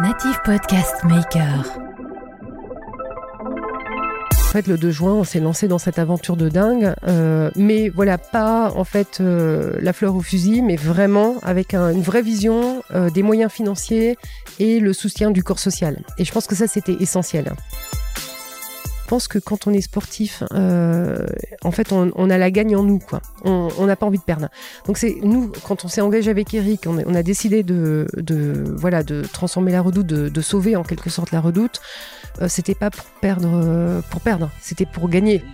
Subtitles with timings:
[0.00, 1.64] Native Podcast Maker.
[4.32, 7.88] En fait, le 2 juin, on s'est lancé dans cette aventure de dingue, euh, mais
[7.88, 12.22] voilà, pas en fait euh, la fleur au fusil, mais vraiment avec un- une vraie
[12.22, 14.16] vision euh, des moyens financiers
[14.58, 15.98] et le soutien du corps social.
[16.18, 17.52] Et je pense que ça, c'était essentiel.
[19.12, 21.26] Pense que quand on est sportif, euh,
[21.62, 23.20] en fait, on, a la gagne en nous, quoi.
[23.44, 24.48] On n'a pas envie de perdre.
[24.86, 29.02] Donc c'est nous, quand on s'est engagé avec Eric, on a, décidé de, de voilà
[29.02, 31.82] de transformer la Redoute, de, de sauver en quelque sorte la Redoute.
[32.40, 35.44] Euh, c'était pas pour perdre, euh, pour perdre, c'était pour gagner.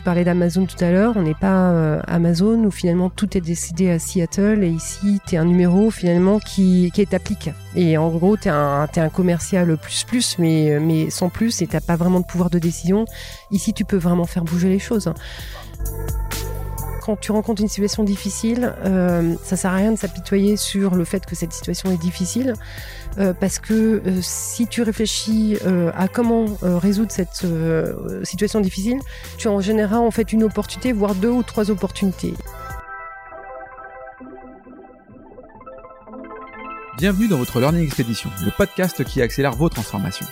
[0.00, 3.42] Tu parlais d'Amazon tout à l'heure, on n'est pas euh, Amazon où finalement tout est
[3.42, 7.50] décidé à Seattle et ici tu es un numéro finalement qui, qui est applique.
[7.76, 11.82] Et en gros tu es un commercial plus plus mais, mais sans plus et t'as
[11.82, 13.04] pas vraiment de pouvoir de décision.
[13.50, 15.12] Ici tu peux vraiment faire bouger les choses.
[17.02, 21.04] Quand tu rencontres une situation difficile, euh, ça sert à rien de s'apitoyer sur le
[21.04, 22.54] fait que cette situation est difficile,
[23.18, 27.46] euh, parce que euh, si tu réfléchis euh, à comment résoudre cette
[28.24, 28.98] situation difficile,
[29.38, 32.34] tu en généreras en fait une opportunité, voire deux ou trois opportunités.
[36.98, 40.26] Bienvenue dans votre Learning Expedition, le podcast qui accélère vos transformations.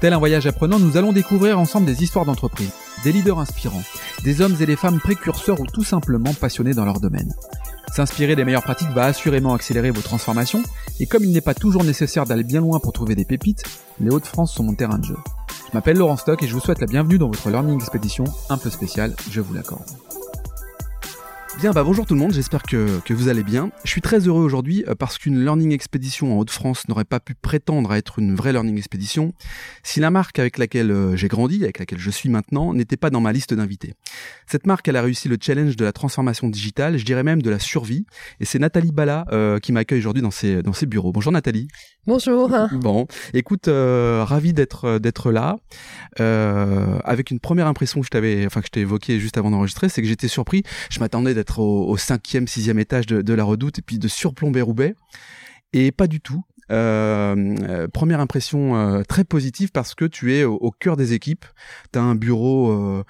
[0.00, 2.72] Tel un voyage apprenant, nous allons découvrir ensemble des histoires d'entreprise,
[3.04, 3.84] des leaders inspirants,
[4.24, 7.32] des hommes et des femmes précurseurs ou tout simplement passionnés dans leur domaine.
[7.92, 10.62] S'inspirer des meilleures pratiques va assurément accélérer vos transformations,
[10.98, 13.64] et comme il n'est pas toujours nécessaire d'aller bien loin pour trouver des pépites,
[14.00, 15.16] les Hauts-de-France sont mon terrain de jeu.
[15.68, 18.56] Je m'appelle Laurent Stock et je vous souhaite la bienvenue dans votre Learning Expedition un
[18.56, 19.90] peu spéciale, je vous l'accorde.
[21.58, 23.70] Bien, bah bonjour tout le monde, j'espère que, que vous allez bien.
[23.84, 27.34] Je suis très heureux aujourd'hui euh, parce qu'une Learning Expedition en Haute-France n'aurait pas pu
[27.34, 29.32] prétendre à être une vraie Learning Expedition
[29.82, 33.10] si la marque avec laquelle euh, j'ai grandi, avec laquelle je suis maintenant, n'était pas
[33.10, 33.92] dans ma liste d'invités.
[34.46, 37.50] Cette marque, elle a réussi le challenge de la transformation digitale, je dirais même de
[37.50, 38.06] la survie,
[38.40, 41.12] et c'est Nathalie Bala euh, qui m'accueille aujourd'hui dans ses, dans ses bureaux.
[41.12, 41.68] Bonjour Nathalie.
[42.06, 42.50] Bonjour.
[42.72, 45.58] Bon, écoute, euh, ravi d'être d'être là.
[46.20, 49.50] Euh, avec une première impression que je t'avais, enfin que je t'ai évoquée juste avant
[49.50, 50.62] d'enregistrer, c'est que j'étais surpris.
[50.90, 54.08] Je m'attendais d'être au, au cinquième, sixième étage de, de la Redoute et puis de
[54.08, 54.94] surplomber Roubaix,
[55.72, 56.42] et pas du tout.
[56.70, 57.34] Euh,
[57.68, 61.44] euh, première impression euh, très positive parce que tu es au, au cœur des équipes.
[61.92, 63.02] Tu as un bureau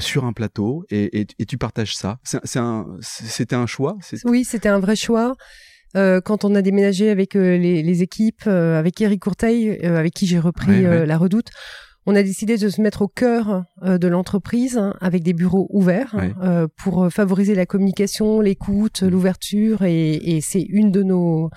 [0.00, 2.18] sur un plateau et, et, et tu partages ça.
[2.24, 3.96] C'est un, c'était un choix.
[4.24, 5.34] Oui, c'était un vrai choix.
[5.94, 10.84] Quand on a déménagé avec les, les équipes, avec Eric Courteil, avec qui j'ai repris
[10.84, 11.06] Ouais, ouais.
[11.06, 11.50] la Redoute,
[12.06, 15.66] on a décidé de se mettre au cœur euh, de l'entreprise hein, avec des bureaux
[15.70, 19.08] ouverts euh, pour euh, favoriser la communication, l'écoute, Mhm.
[19.10, 21.50] l'ouverture et, et c'est une de nos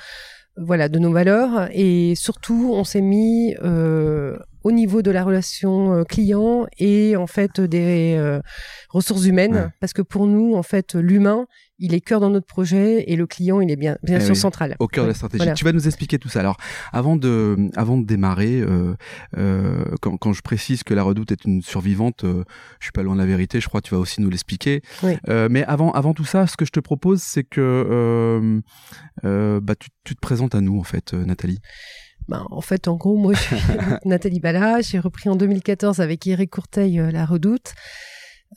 [0.60, 5.94] voilà de nos valeurs et surtout on s'est mis euh, au niveau de la relation
[5.94, 8.40] euh, client et en fait des euh,
[8.90, 9.68] ressources humaines Ouais.
[9.80, 11.46] parce que pour nous en fait l'humain
[11.80, 14.32] il est cœur dans notre projet et le client il est bien bien Eh sûr
[14.32, 15.38] oui, central au cœur de la stratégie.
[15.40, 15.54] voilà.
[15.54, 16.40] Tu vas nous expliquer tout ça.
[16.42, 16.58] Alors,
[16.92, 18.96] avant de, avant de démarrer, euh,
[19.38, 23.14] euh, quand, quand je précise que la Redoute est une survivante, je suis pas loin
[23.16, 23.62] de la vérité.
[23.62, 24.82] Je crois que tu vas aussi nous l'expliquer.
[25.04, 25.14] Oui.
[25.52, 28.62] Mais avant, avant tout ça, ce que je te propose, c'est que
[29.24, 31.60] bah, tu, tu te présentes à nous, en fait, Nathalie.
[32.28, 33.56] Ben, en fait, en gros, moi, je suis
[34.06, 34.82] Nathalie Bala.
[34.82, 37.74] J'ai repris en 2014 avec Eric Courteil euh, la Redoute.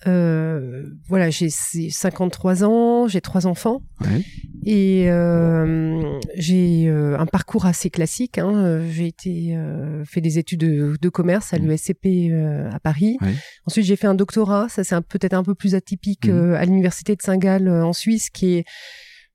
[0.06, 4.22] Euh, voilà, j'ai 53 ans, j'ai trois enfants Ouais.
[4.64, 8.38] et euh, j'ai euh, un parcours assez classique.
[8.38, 8.82] Hein.
[8.88, 11.66] J'ai été euh, fait des études de, de commerce à Mhm.
[11.68, 12.32] l'USCP
[12.72, 13.18] à Paris.
[13.20, 13.34] Ouais.
[13.66, 14.68] Ensuite, j'ai fait un doctorat.
[14.68, 18.54] Ça, c'est peut-être un peu plus atypique euh, à l'université de Saint-Gall en Suisse, qui
[18.58, 18.64] est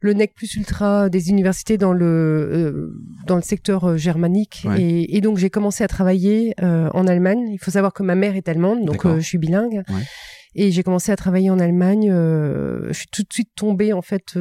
[0.06, 2.94] le nec plus ultra des universités dans le euh,
[3.28, 4.82] dans le secteur euh, germanique Ouais.
[4.82, 7.50] et, et donc j'ai commencé à travailler euh, en Allemagne.
[7.52, 9.84] Il faut savoir que ma mère est allemande, donc euh, je suis bilingue.
[9.90, 10.04] Ouais.
[10.58, 12.10] Et j'ai commencé à travailler en Allemagne.
[12.10, 14.38] euh, je suis tout de suite tombée en fait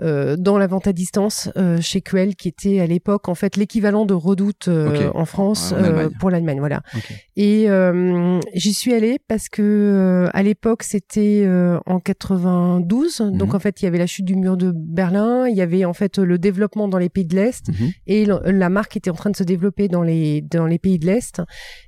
[0.00, 3.56] euh, dans la vente à distance euh, chez QL, qui était à l'époque en fait
[3.56, 6.58] l'équivalent de Redoute euh, en France En euh, pour l'Allemagne.
[6.58, 6.82] Voilà.
[6.94, 7.12] Ok.
[7.36, 13.50] Et euh, j'y suis allée parce que euh, à l'époque c'était euh, en 92, donc
[13.50, 13.54] Mhm.
[13.56, 15.92] en fait il y avait la chute du mur de Berlin, il y avait en
[15.92, 17.90] fait le développement dans les pays de l'Est Mhm.
[18.06, 21.06] et la marque était en train de se développer dans les dans les pays de
[21.06, 21.42] l'Est.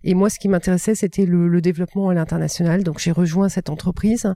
[0.05, 3.71] Et moi ce qui m'intéressait c'était le, le développement à l'international, donc j'ai rejoint cette
[3.71, 4.33] entreprise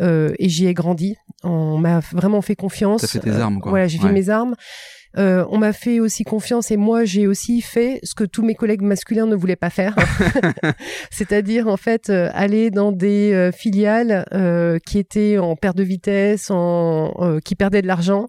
[0.00, 1.16] euh, et j'y ai grandi.
[1.42, 2.99] On m'a vraiment fait confiance.
[3.00, 3.70] T'as fait tes Euh, armes, quoi.
[3.70, 4.06] Voilà, j'ai Ouais.
[4.08, 4.54] fait mes armes.
[5.18, 8.54] Euh, on m'a fait aussi confiance et moi j'ai aussi fait ce que tous mes
[8.54, 9.96] collègues masculins ne voulaient pas faire,
[11.10, 15.82] c'est-à-dire en fait euh, aller dans des euh, filiales euh, qui étaient en perte de
[15.82, 18.26] vitesse, en, euh, qui perdaient de l'argent.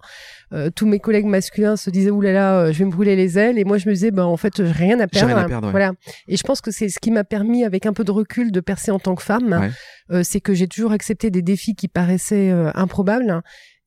[0.53, 3.37] Euh, tous mes collègues masculins se disaient oulala, là là, je vais me brûler les
[3.37, 5.27] ailes et moi je me disais ben en fait j'ai rien à perdre.
[5.27, 5.71] rien à perdre, ouais.
[5.71, 5.91] Voilà.
[6.27, 8.59] Et je pense que c'est ce qui m'a permis avec un peu de recul de
[8.59, 9.53] percer en tant que femme.
[9.61, 9.69] Ouais.
[10.17, 13.41] Euh, c'est que j'ai toujours accepté des défis qui paraissaient improbables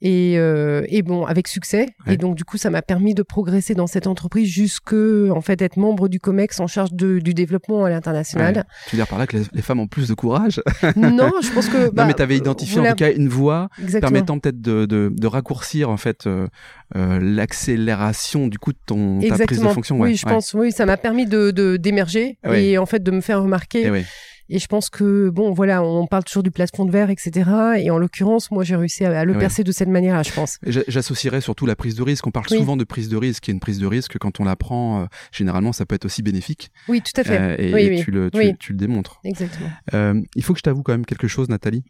[0.07, 1.89] Et, euh, et bon, avec succès.
[2.07, 2.15] Ouais.
[2.15, 5.63] Et donc, du coup, ça m'a permis de progresser dans cette entreprise jusque, en fait,
[5.63, 8.55] être membre du COMEX en charge de, du développement à l'international.
[8.57, 8.63] Ouais.
[8.91, 10.61] Tu veux dire par là que les, les femmes ont plus de courage
[10.97, 11.89] non, je pense que.
[11.91, 14.13] bah, Non, mais tu avais identifié voilà, en tout cas une voie exactement.
[14.13, 16.49] permettant peut-être de, de, de raccourcir en fait euh,
[16.97, 19.99] euh, l'accélération du coup de ton ta prise de fonction.
[20.01, 20.11] ouais.
[20.11, 20.53] Oui, je pense.
[20.55, 23.87] Oui, ça m'a permis de d'émerger et en fait de me faire remarquer.
[23.87, 24.05] Eh.
[24.51, 27.49] Et je pense que bon, voilà, on parle toujours du plafond de verre, etc.
[27.79, 29.39] Et en l'occurrence, moi, j'ai réussi à, à le Ouais.
[29.39, 30.59] percer de cette manière-là, je pense.
[30.67, 32.27] Et j'a- J'associerais surtout la prise de risque.
[32.27, 32.59] On parle Oui.
[32.59, 35.03] souvent de prise de risque, est une prise de risque quand on la prend.
[35.03, 36.71] euh, généralement, ça peut être aussi bénéfique.
[36.89, 37.39] Oui, tout à fait.
[37.41, 38.03] Euh, et oui, et oui.
[38.05, 38.53] tu, le, tu, Oui.
[38.61, 39.21] tu le démontres.
[39.25, 39.71] Exactement.
[39.95, 41.83] Euh, il faut que je t'avoue quand même quelque chose, Nathalie.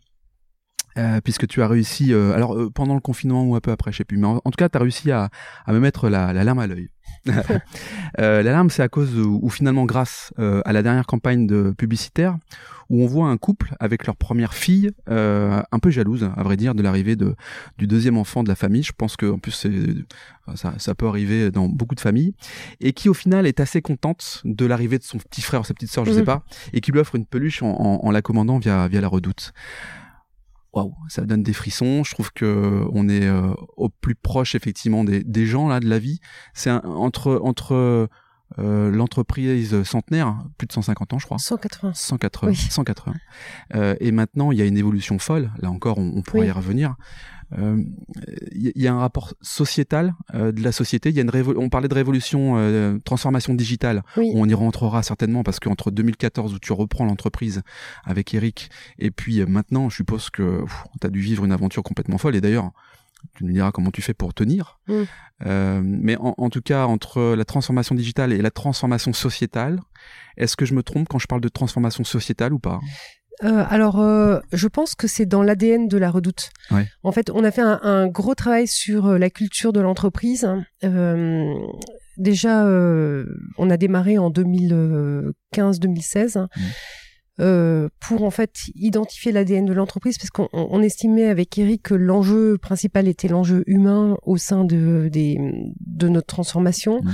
[0.96, 3.90] Euh, puisque tu as réussi, euh, alors euh, pendant le confinement ou un peu après,
[3.90, 5.28] je sais plus, mais en, en tout cas, tu as réussi à,
[5.66, 6.88] à me mettre la, la larme à l'œil.
[8.20, 11.46] Euh, la larme, c'est à cause ou ou finalement grâce euh, à la dernière campagne
[11.46, 12.36] de publicitaire
[12.90, 16.58] où on voit un couple avec leur première fille, euh, un peu jalouse, à vrai
[16.58, 17.34] dire, de l'arrivée de
[17.78, 18.82] du deuxième enfant de la famille.
[18.82, 19.72] Je pense que en plus c'est
[20.54, 22.34] ça, ça peut arriver dans beaucoup de familles
[22.80, 25.72] et qui au final est assez contente de l'arrivée de son petit frère ou sa
[25.72, 26.24] petite sœur, je sais Mhm.
[26.26, 26.44] pas,
[26.74, 29.52] et qui lui offre une peluche en, en, en la commandant via via la Redoute.
[30.74, 32.02] Waouh, ça donne des frissons.
[32.02, 35.88] Je trouve que on est euh, au plus proche effectivement des, des gens là de
[35.88, 36.20] la vie.
[36.52, 38.08] C'est entre entre
[38.58, 41.38] euh, l'entreprise centenaire, plus de 150 ans je crois.
[41.38, 41.92] 180.
[41.94, 42.56] 180, Oui.
[42.56, 43.14] 180.
[43.74, 45.50] Euh, et maintenant, il y a une évolution folle.
[45.60, 46.48] Là encore, on, on pourra Oui.
[46.48, 46.94] y revenir.
[47.58, 47.76] Euh,
[48.52, 51.10] Il y, il y a un rapport sociétal euh, de la société.
[51.10, 54.02] Il y a une révo- on parlait de révolution, euh, transformation digitale.
[54.16, 54.30] Oui.
[54.34, 57.62] On y rentrera certainement parce qu'entre 2014 où tu reprends l'entreprise
[58.04, 60.64] avec Eric et puis euh, maintenant, je suppose que
[61.00, 62.34] tu as dû vivre une aventure complètement folle.
[62.36, 62.70] Et d'ailleurs,
[63.36, 64.78] tu nous diras comment tu fais pour tenir.
[64.88, 65.02] Mm.
[65.46, 69.80] Euh, mais en, en tout cas, entre la transformation digitale et la transformation sociétale,
[70.36, 72.80] est-ce que je me trompe quand je parle de transformation sociétale ou pas?
[73.42, 76.50] Euh, alors, euh, je pense que c'est dans l'ADN de la Redoute.
[76.70, 76.86] Ouais.
[77.02, 80.46] En fait, on a fait un, un gros travail sur la culture de l'entreprise.
[80.84, 81.54] Euh,
[82.16, 82.64] déjà,
[83.58, 86.38] on a démarré en 2015-2016.
[86.38, 86.48] Mhm.
[87.40, 91.82] Euh, pour en fait identifier l'ADN de l'entreprise parce qu'on on- on estimait avec Eric
[91.82, 95.38] que l'enjeu principal était l'enjeu humain au sein de, des,
[95.80, 97.12] de notre transformation Mhm.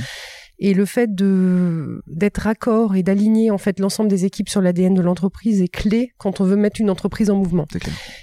[0.60, 4.94] Et le fait de d'être raccord et d'aligner en fait l'ensemble des équipes sur l'ADN
[4.94, 7.66] de l'entreprise est clé quand on veut mettre une entreprise en mouvement.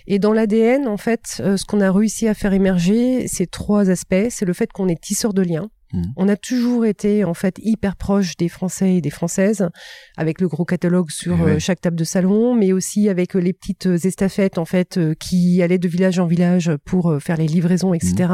[0.06, 3.90] Et dans l'ADN, en fait, euh, ce qu'on a réussi à faire émerger, c'est trois
[3.90, 4.28] aspects.
[4.30, 5.70] C'est le fait qu'on est tisseur de liens.
[5.94, 6.14] Mhm.
[6.16, 9.70] On a toujours été en fait hyper proche des Français et des Françaises,
[10.18, 11.52] avec le gros catalogue sur Eh ouais.
[11.54, 15.16] euh, chaque table de salon, mais aussi avec euh, les petites estafettes en fait euh,
[15.20, 18.28] qui allaient de village en village pour faire les livraisons, etc.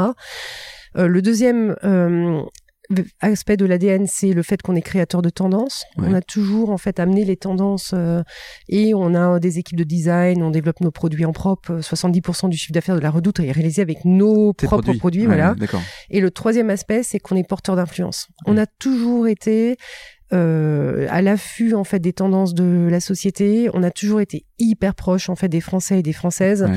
[0.98, 1.76] Euh, le deuxième
[3.22, 5.86] aspect de l'ADN, c'est le fait qu'on est créateur de tendances.
[5.98, 6.06] Ouais.
[6.10, 8.24] On a toujours en fait amené les tendances euh,
[8.70, 11.80] et on a des équipes de design, on développe nos produits en propre.
[11.80, 15.56] 70% du chiffre d'affaires de la Redoute est réalisé avec nos propres produits, Ouais, voilà.
[16.10, 18.28] Et le troisième aspect, c'est qu'on est porteur d'influence.
[18.46, 19.78] On a toujours été
[20.34, 23.70] euh, à l'affût en fait des tendances de la société.
[23.74, 26.68] On a toujours été hyper proche en fait des Français et des Françaises.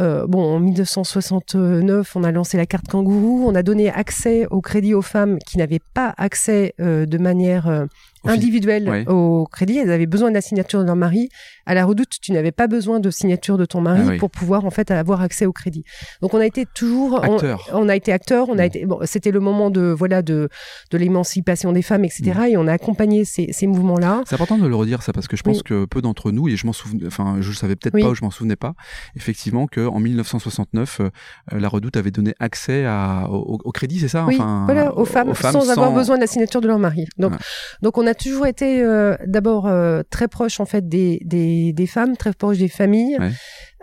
[0.00, 3.44] Euh, bon, en 1969, on a lancé la carte kangourou.
[3.46, 7.86] On a donné accès au crédit aux femmes qui n'avaient pas accès euh, de manière
[8.26, 9.78] euh, Au crédit.
[9.78, 11.28] Elles avaient besoin de la signature de leur mari.
[11.66, 14.18] À la Redoute, tu n'avais pas besoin de signature de ton mari Ah oui.
[14.18, 15.84] pour pouvoir en fait avoir accès au crédit.
[16.20, 17.68] Donc on a été toujours on- Acteur.
[17.72, 18.66] on a été acteur, on a Mm.
[18.66, 20.48] été bon, c'était le moment de voilà de
[20.90, 22.32] de l'émancipation des femmes, etc.
[22.36, 22.44] Mm.
[22.52, 24.22] Et on a accompagné ces, ces mouvements-là.
[24.26, 25.62] C'est important de le redire ça parce que je pense Oui.
[25.64, 28.14] que peu d'entre nous et je m'en souvenais, enfin je le savais peut-être pas ou
[28.14, 28.74] je m'en souvenais pas,
[29.16, 31.10] effectivement que en 1969 euh,
[31.52, 35.04] la Redoute avait donné accès à, au, au crédit, c'est ça Oui, enfin, voilà, aux
[35.04, 37.06] femmes, sans, avoir besoin de la signature de leur mari.
[37.18, 37.38] Donc, Ouais.
[37.82, 42.32] donc on a toujours été euh, d'abord euh, très proche en fait des, femmes, très
[42.32, 43.18] proche des familles.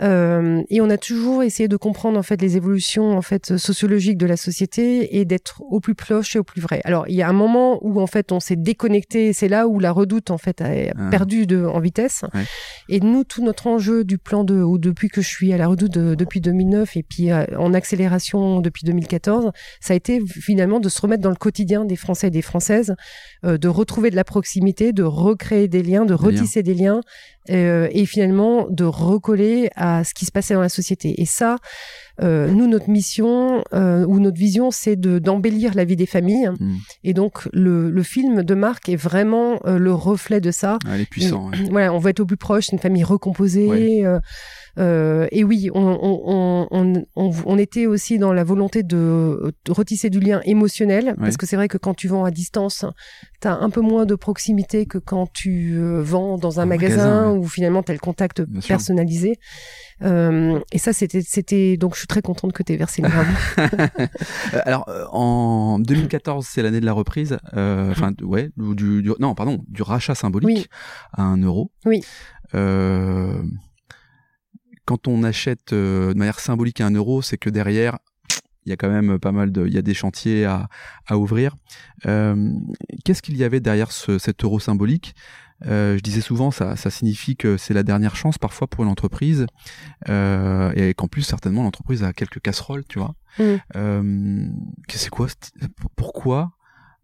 [0.02, 4.18] Euh, et on a toujours essayé de comprendre en fait les évolutions en fait sociologiques
[4.18, 6.82] de la société et d'être au plus proche et au plus vrai.
[6.84, 9.80] Alors il y a un moment où en fait on s'est déconnecté, c'est là où
[9.80, 11.10] la Redoute en fait a Ah.
[11.10, 12.24] perdu de en vitesse.
[12.36, 12.44] Ouais.
[12.90, 15.68] Et nous, tout notre enjeu du plan de, ou depuis que je suis à la
[15.68, 19.52] Redoute de- depuis 2009 et puis euh, en accélération depuis 2014,
[19.82, 22.96] ça a été finalement de se remettre dans le quotidien des Français et des Françaises,
[23.46, 26.26] euh, de retrouver de la proximité, de recréer des liens, de Des liens.
[26.28, 27.02] retisser des liens,
[27.50, 31.22] et finalement de recoller à ce qui se passait dans la société.
[31.22, 31.58] Et ça,
[32.22, 36.50] euh, nous, notre mission euh, ou notre vision, c'est de d'embellir la vie des familles.
[36.60, 36.76] Mm.
[37.04, 40.78] Et donc, le, le film de Marc est vraiment euh, le reflet de ça.
[40.86, 41.50] Ah, elle est puissant.
[41.50, 41.58] ouais.
[41.70, 43.68] Voilà, on veut être au plus proche, une famille recomposée.
[43.68, 44.06] Ouais.
[44.06, 44.20] euh,
[44.80, 47.06] euh, et oui, on, on, on,
[47.46, 51.56] on, était aussi dans la volonté de, de retisser du lien émotionnel, parce que c'est
[51.56, 52.86] vrai que quand tu vends à distance,
[53.42, 57.32] tu as un peu moins de proximité que quand tu euh, vends dans un magasin,
[57.32, 59.38] où finalement tu as le contact personnalisé.
[60.04, 63.08] Euh, et ça, c'était, c'était, donc je suis très contente que tu aies versé le
[63.58, 69.64] euh, Alors, en 2014, c'est l'année de la reprise, enfin, ouais, du, du, non, pardon,
[69.68, 70.70] du rachat symbolique
[71.14, 71.72] à un euro.
[71.86, 72.04] Oui.
[74.86, 77.98] quand on achète de manière symbolique à un euro, c'est que derrière,
[78.68, 80.68] il y a quand même pas mal de, il y a des chantiers à,
[81.08, 81.56] à ouvrir.
[82.06, 82.52] Euh,
[83.06, 85.16] Qu'est-ce qu'il y avait derrière ce, cet euro symbolique?
[85.16, 88.90] euh, Je disais souvent, ça, ça signifie que c'est la dernière chance parfois pour une
[88.90, 89.46] entreprise,
[90.10, 93.16] euh, et qu'en plus certainement l'entreprise a quelques casseroles, tu vois.
[93.40, 93.44] Mmh.
[93.76, 94.48] Euh,
[94.90, 95.28] c'est quoi
[95.96, 96.58] Pourquoi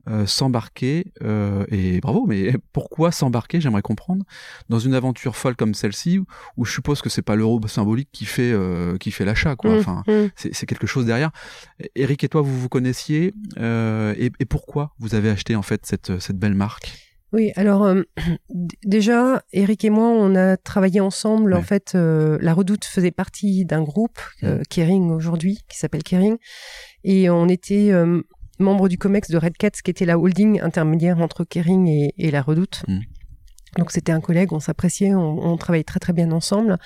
[0.10, 4.26] euh, s'embarquer euh, et bravo mais pourquoi s'embarquer j'aimerais comprendre
[4.68, 6.20] dans une aventure folle comme celle-ci
[6.58, 9.72] où, je suppose que c'est pas l'euro symbolique qui fait euh, qui fait l'achat quoi
[9.74, 10.32] mmh, enfin mmh.
[10.36, 11.32] c'est quelque chose derrière
[11.96, 16.20] Eric et toi vous vous connaissiez et, et, pourquoi vous avez acheté en fait cette
[16.20, 17.13] cette belle marque?
[17.34, 17.94] Oui, alors
[18.86, 21.54] déjà, Eric et moi, on a travaillé ensemble.
[21.54, 24.62] En fait, la Redoute faisait partie d'un groupe, mmh.
[24.70, 26.38] Kering aujourd'hui, qui s'appelle Kering,
[27.04, 27.92] et on était
[28.60, 32.42] membre du COMEX de Red Cats, qui était la holding intermédiaire entre Kering et, la
[32.42, 32.84] Redoute.
[32.88, 33.00] Mm.
[33.78, 36.78] Donc c'était un collègue, on s'appréciait, on, travaillait très très bien ensemble.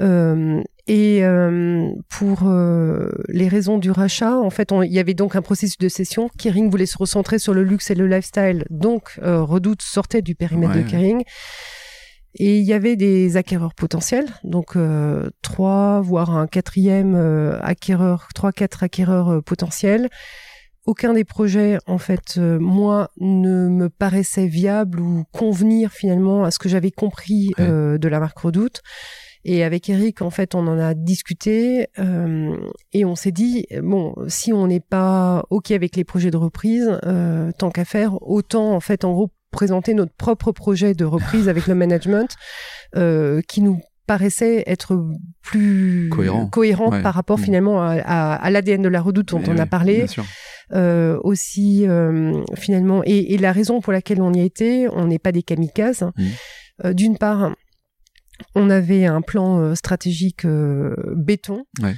[0.00, 5.36] Euh, et euh, pour euh, les raisons du rachat, en fait, il y avait donc
[5.36, 6.30] un processus de cession.
[6.38, 10.74] Kering voulait se recentrer sur le luxe et le lifestyle, donc Redoute sortait du périmètre
[10.74, 11.22] de Kering.
[12.38, 14.76] Et il y avait des acquéreurs potentiels, donc
[15.40, 17.14] trois, voire un quatrième
[17.62, 20.10] acquéreur, trois, quatre acquéreurs potentiels
[20.86, 26.50] aucun des projets, en fait, euh, moi, ne me paraissait viable ou convenir finalement à
[26.50, 28.82] ce que j'avais compris euh, de la marque Redoute.
[29.48, 32.56] Et avec Eric, en fait, on en a discuté euh,
[32.92, 36.98] et on s'est dit bon, si on n'est pas ok avec les projets de reprise,
[37.58, 41.68] tant qu'à faire, autant en fait, en gros, présenter notre propre projet de reprise avec
[41.68, 42.34] le management
[43.46, 44.98] qui nous paraissait être
[45.42, 47.42] plus cohérent, cohérent par rapport mmh.
[47.42, 50.06] finalement à, à, l'ADN de la redoute dont on a parlé.
[50.72, 55.06] Euh, aussi euh, finalement et, et, la raison pour laquelle on y a été, on
[55.06, 56.02] n'est pas des kamikazes.
[56.02, 56.24] Mmh.
[56.86, 57.54] Euh, D'une part,
[58.54, 61.64] on avait un plan euh, stratégique euh, béton.
[61.82, 61.94] Ouais.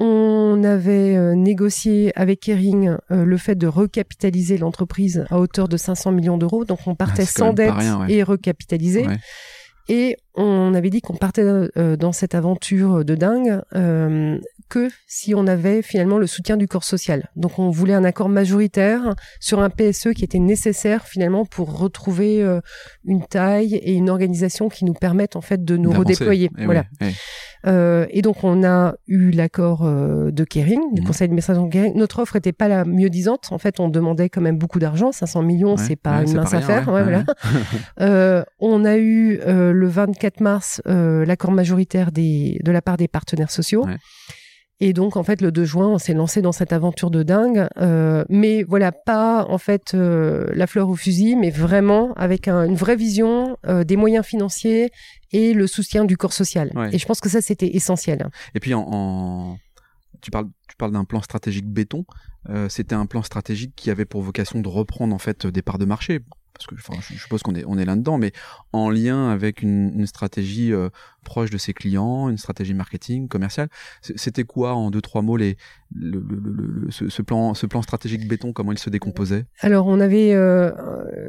[0.00, 6.38] on avait négocié avec Kering le fait de recapitaliser l'entreprise à hauteur de 500 millions
[6.38, 6.64] d'euros.
[6.64, 7.74] Donc on partait ah, sans dette
[8.08, 9.06] et recapitalisé.
[9.06, 9.16] Ouais.
[9.88, 15.34] Et on avait dit qu'on partait euh, dans cette aventure de dingue euh, que si
[15.34, 17.30] on avait finalement le soutien du corps social.
[17.36, 22.42] Donc on voulait un accord majoritaire sur un PSE qui était nécessaire finalement pour retrouver
[22.42, 22.60] euh,
[23.04, 26.50] une taille et une organisation qui nous permettent en fait de nous redéployer.
[26.58, 26.84] Eh voilà.
[27.66, 31.04] Euh, et donc on a eu l'accord euh, de Kering, du mmh.
[31.04, 31.96] conseil d'administration de Kering.
[31.96, 33.48] Notre offre n'était pas la mieux disante.
[33.50, 35.12] En fait, on demandait quand même beaucoup d'argent.
[35.12, 36.84] 500 millions, c'est pas une mince affaire.
[36.84, 37.24] voilà.
[38.00, 43.50] euh, on a eu le 24 mars l'accord majoritaire des, de la part des partenaires
[43.50, 43.86] sociaux.
[44.80, 47.66] Et donc, en fait, le 2 juin, on s'est lancé dans cette aventure de dingue.
[47.78, 52.64] Euh, mais voilà, pas en fait euh, la fleur au fusil, mais vraiment avec un,
[52.64, 54.90] une vraie vision, euh, des moyens financiers
[55.32, 56.72] et le soutien du corps social.
[56.92, 58.28] Et je pense que ça, c'était essentiel.
[58.54, 59.58] Et puis, en, en...
[60.20, 62.04] tu parles, tu parles d'un plan stratégique béton.
[62.48, 65.78] Euh, c'était un plan stratégique qui avait pour vocation de reprendre en fait des parts
[65.78, 66.20] de marché
[66.58, 68.32] parce que enfin, je suppose qu'on est on est là dedans, mais
[68.72, 70.88] en lien avec une, une stratégie euh,
[71.24, 73.68] proche de ses clients, une stratégie marketing, commerciale.
[74.02, 75.56] C'était quoi en deux trois mots les
[75.94, 79.46] le, le, le, ce, ce, plan ce plan stratégique béton comment il se décomposait?
[79.60, 80.72] Alors on avait euh,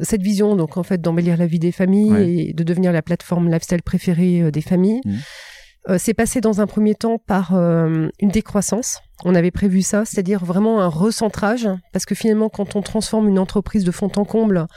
[0.01, 3.49] cette vision donc en fait d'embellir la vie des familles et de devenir la plateforme
[3.49, 5.01] lifestyle préférée euh, des familles.
[5.05, 5.97] Mmh.
[5.97, 8.99] c'est passé dans un premier temps par une décroissance.
[9.25, 13.39] On avait prévu ça, c'est-à-dire vraiment un recentrage, parce que finalement, quand on transforme une
[13.39, 14.67] entreprise de fond en comble,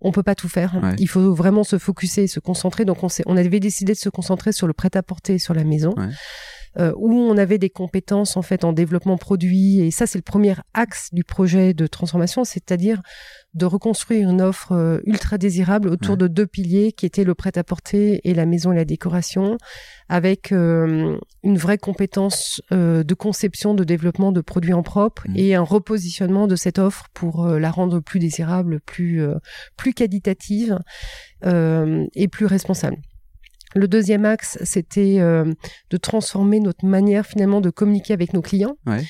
[0.00, 0.78] on peut pas tout faire.
[0.98, 2.84] Il faut vraiment se focuser, se concentrer.
[2.84, 5.94] Donc on, on avait décidé de se concentrer sur le prêt-à-porter sur la maison.
[6.78, 10.22] Euh, où on avait des compétences en fait en développement produit et ça c'est le
[10.22, 13.00] premier axe du projet de transformation, c'est-à-dire
[13.54, 18.20] de reconstruire une offre euh, ultra désirable autour de deux piliers qui étaient le prêt-à-porter
[18.28, 19.56] et la maison et la décoration,
[20.10, 25.36] avec euh, une vraie compétence de conception, de développement de produits en propre mmh.
[25.36, 29.22] et un repositionnement de cette offre pour la rendre plus désirable, plus
[29.76, 30.78] plus qualitative
[31.44, 32.98] et plus responsable.
[33.76, 35.44] Le deuxième axe, c'était euh,
[35.90, 38.76] de transformer notre manière finalement de communiquer avec nos clients.
[38.86, 39.02] Ouais.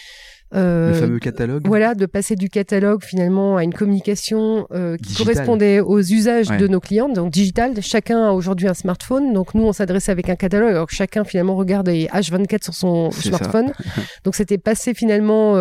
[0.54, 1.66] Euh, le fameux catalogue.
[1.66, 6.68] Voilà, de passer du catalogue finalement à une communication euh, qui correspondait aux usages de
[6.68, 7.72] nos clients, donc digital.
[7.80, 11.24] Chacun a aujourd'hui un smartphone, donc nous on s'adressait avec un catalogue, alors que chacun
[11.24, 13.72] finalement regarde les H24 sur son smartphone.
[14.24, 15.56] donc c'était passer finalement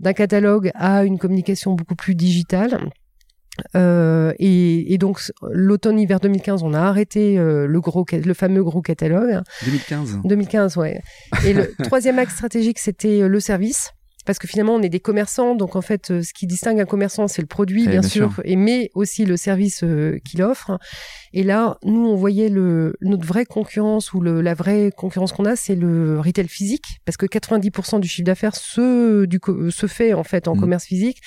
[0.00, 2.80] d'un catalogue à une communication beaucoup plus digitale.
[3.74, 5.20] Euh, et, et, donc
[5.50, 9.40] l'automne-hiver 2015, on a arrêté euh, le gros, le fameux gros catalogue.
[9.64, 10.18] 2015.
[10.24, 11.00] 2015, ouais.
[11.44, 13.90] Et le troisième axe stratégique, c'était euh, le service
[14.24, 16.84] parce que finalement on est des commerçants, donc en fait euh, ce qui distingue un
[16.84, 18.42] commerçant c'est le produit Eh, bien, bien sûr, sûr.
[18.44, 20.80] et mais aussi le service euh, qu'il offre.
[21.32, 25.44] Et là, nous on voyait le notre vraie concurrence ou le, la vraie concurrence qu'on
[25.44, 29.38] a, c'est le retail physique, parce que 90% du chiffre d'affaires se du
[29.70, 30.60] se fait en fait en Mhm.
[30.60, 31.18] commerce physique.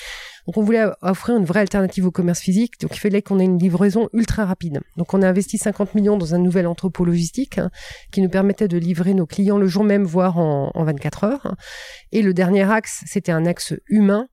[0.50, 3.46] Donc on voulait offrir une vraie alternative au commerce physique, donc il fallait qu'on ait
[3.46, 4.80] une livraison ultra rapide.
[4.98, 7.70] Donc on a investi 50 millions dans un nouvel entrepôt logistique hein,
[8.12, 11.56] qui nous permettait de livrer nos clients le jour même, voire en, en 24 heures.
[12.12, 14.28] Et le dernier axe, c'était un axe humain.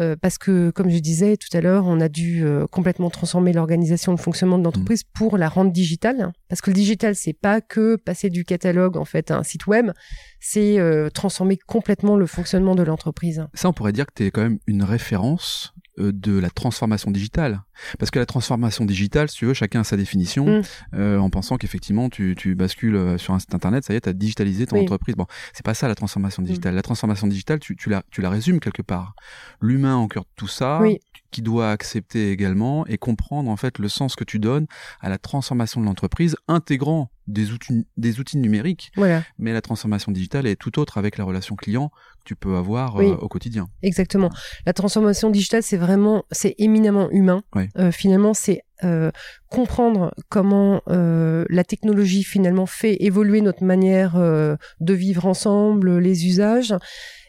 [0.00, 3.52] Euh, parce que, comme je disais tout à l'heure, on a dû euh, complètement transformer
[3.52, 6.32] l'organisation, le fonctionnement de l'entreprise pour la rendre digitale.
[6.48, 9.66] Parce que le digital, c'est pas que passer du catalogue en fait à un site
[9.66, 9.92] web,
[10.40, 13.46] c'est euh, transformer complètement le fonctionnement de l'entreprise.
[13.54, 17.62] Ça, on pourrait dire que tu es quand même une référence de la transformation digitale.
[17.98, 20.62] Parce que la transformation digitale, si tu veux, chacun a sa définition, Mm.
[20.94, 24.00] euh, en pensant qu'effectivement, tu, tu bascules euh, sur un site internet, ça y est,
[24.02, 24.82] tu as digitalisé ton Oui.
[24.82, 25.16] entreprise.
[25.16, 26.74] Bon, c'est pas ça la transformation digitale.
[26.74, 29.14] La transformation digitale, tu, tu, la, tu la résumes quelque part.
[29.60, 30.98] L'humain en cœur de tout ça, Oui.
[31.30, 34.66] qui doit accepter également et comprendre en fait le sens que tu donnes
[35.00, 39.22] à la transformation de l'entreprise, intégrant des outils, des outils numériques, Voilà.
[39.38, 41.88] mais la transformation digitale est tout autre avec la relation client
[42.18, 43.06] que tu peux avoir Oui.
[43.06, 43.68] euh, au quotidien.
[43.82, 44.30] Exactement.
[44.66, 47.42] La transformation digitale, c'est vraiment, c'est éminemment humain.
[47.78, 49.10] Euh, finalement, c'est euh,
[49.48, 56.74] comprendre comment euh, la technologie finalement fait évoluer notre manière de vivre ensemble, les usages,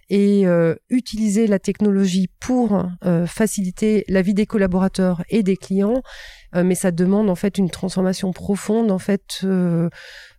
[0.09, 6.01] et euh, utiliser la technologie pour euh, faciliter la vie des collaborateurs et des clients.
[6.55, 9.89] Euh, mais ça demande en fait une transformation profonde en fait euh,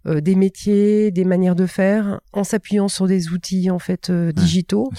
[0.06, 4.32] euh, des métiers, des manières de faire, en s'appuyant sur des outils en fait euh,
[4.32, 4.90] digitaux.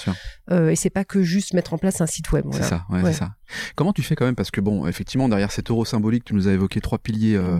[0.50, 2.44] Euh, et c'est pas que juste mettre en place un site web.
[2.52, 2.68] C'est voilà.
[2.68, 3.12] ça, ouais, Ouais.
[3.12, 3.30] c'est ça.
[3.74, 6.46] Comment tu fais quand même parce que bon, effectivement, derrière cet euro symbolique, tu nous
[6.46, 7.58] as évoqué trois piliers euh,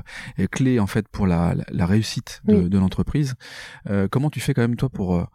[0.53, 2.69] clés en fait pour la, la, la réussite de, Oui.
[2.69, 3.35] de l'entreprise.
[3.89, 5.27] Euh, comment tu fais quand même toi pour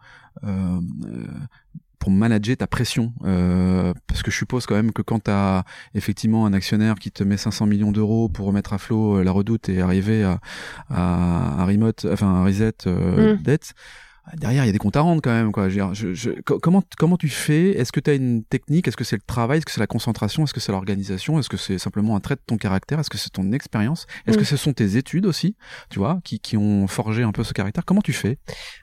[1.98, 5.64] pour manager ta pression euh, Parce que je suppose quand même que quand tu as
[5.94, 9.30] effectivement un actionnaire qui te met 500 millions d'euros pour remettre à flot euh, la
[9.30, 10.38] redoute et arriver à,
[10.90, 13.42] à, à remote, enfin un reset euh, Mm.
[13.42, 13.72] dette.
[14.36, 15.52] Derrière, il y a des comptes à rendre quand même.
[15.52, 15.68] Quoi.
[15.68, 17.70] Je je- je- co- comment, comment tu fais?
[17.78, 18.88] Est-ce que tu as une technique?
[18.88, 19.58] Est-ce que c'est le travail?
[19.58, 20.44] Est-ce que c'est la concentration?
[20.44, 21.38] Est-ce que c'est l'organisation?
[21.38, 22.98] Est-ce que c'est simplement un trait de ton caractère?
[22.98, 24.06] Est-ce que c'est ton expérience?
[24.26, 24.40] Est-ce Mm.
[24.40, 25.56] que ce sont tes études aussi,
[25.90, 27.84] tu vois, qui, qui ont forgé un peu ce caractère?
[27.84, 28.38] Comment tu fais?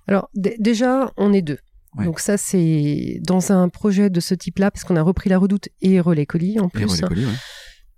[0.08, 1.58] Alors déjà, on est deux.
[1.98, 2.06] Ouais.
[2.06, 5.68] Donc ça, c'est dans un projet de ce type-là, parce qu'on a repris la redoute
[5.82, 6.86] et Relais Colis en Et plus.
[6.86, 7.32] relais colis, ouais.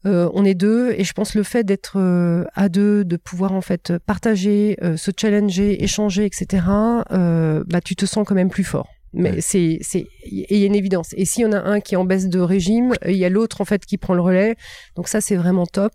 [0.06, 3.54] Euh, on est deux, et je pense le fait d'être euh, à deux, de pouvoir
[3.54, 6.66] en fait partager, euh, se challenger, échanger, etc.
[7.12, 8.88] Euh, bah tu te sens quand même plus fort.
[9.16, 9.42] Mais Ouais.
[9.42, 11.10] c'est c'est il y a une évidence.
[11.16, 13.30] Et s'il y en a un qui est en baisse de régime, il y a
[13.30, 14.56] l'autre en fait qui prend le relais.
[14.96, 15.92] Donc ça c'est vraiment top.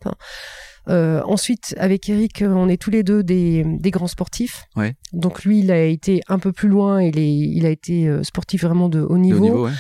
[0.89, 4.63] Euh, ensuite, avec Eric, on est tous les deux des, des grands sportifs.
[4.75, 4.95] Ouais.
[5.13, 7.03] Donc lui, il a été un peu plus loin.
[7.03, 9.39] Il, est, il a été euh, sportif vraiment de haut niveau.
[9.39, 9.73] au niveau, ouais.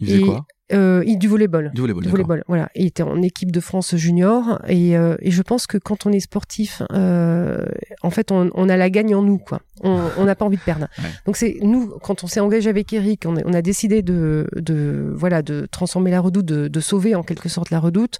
[0.00, 0.44] Il faisait Et- quoi?
[0.72, 1.70] Euh, il, du volleyball.
[1.74, 2.70] Du volleyball, Du volleyball, voilà.
[2.74, 6.12] Il était en équipe de France junior et, euh, et je pense que quand on
[6.12, 7.64] est sportif, euh,
[8.02, 9.60] en fait, on, on a la gagne en nous, quoi.
[9.82, 10.88] On on n'a pas envie de perdre.
[11.00, 11.08] Ouais.
[11.24, 14.46] Donc c'est nous, quand on s'est engagé avec Eric, on a, on a décidé de,
[14.54, 18.18] de voilà de transformer la redoute, de, de sauver en quelque sorte la redoute.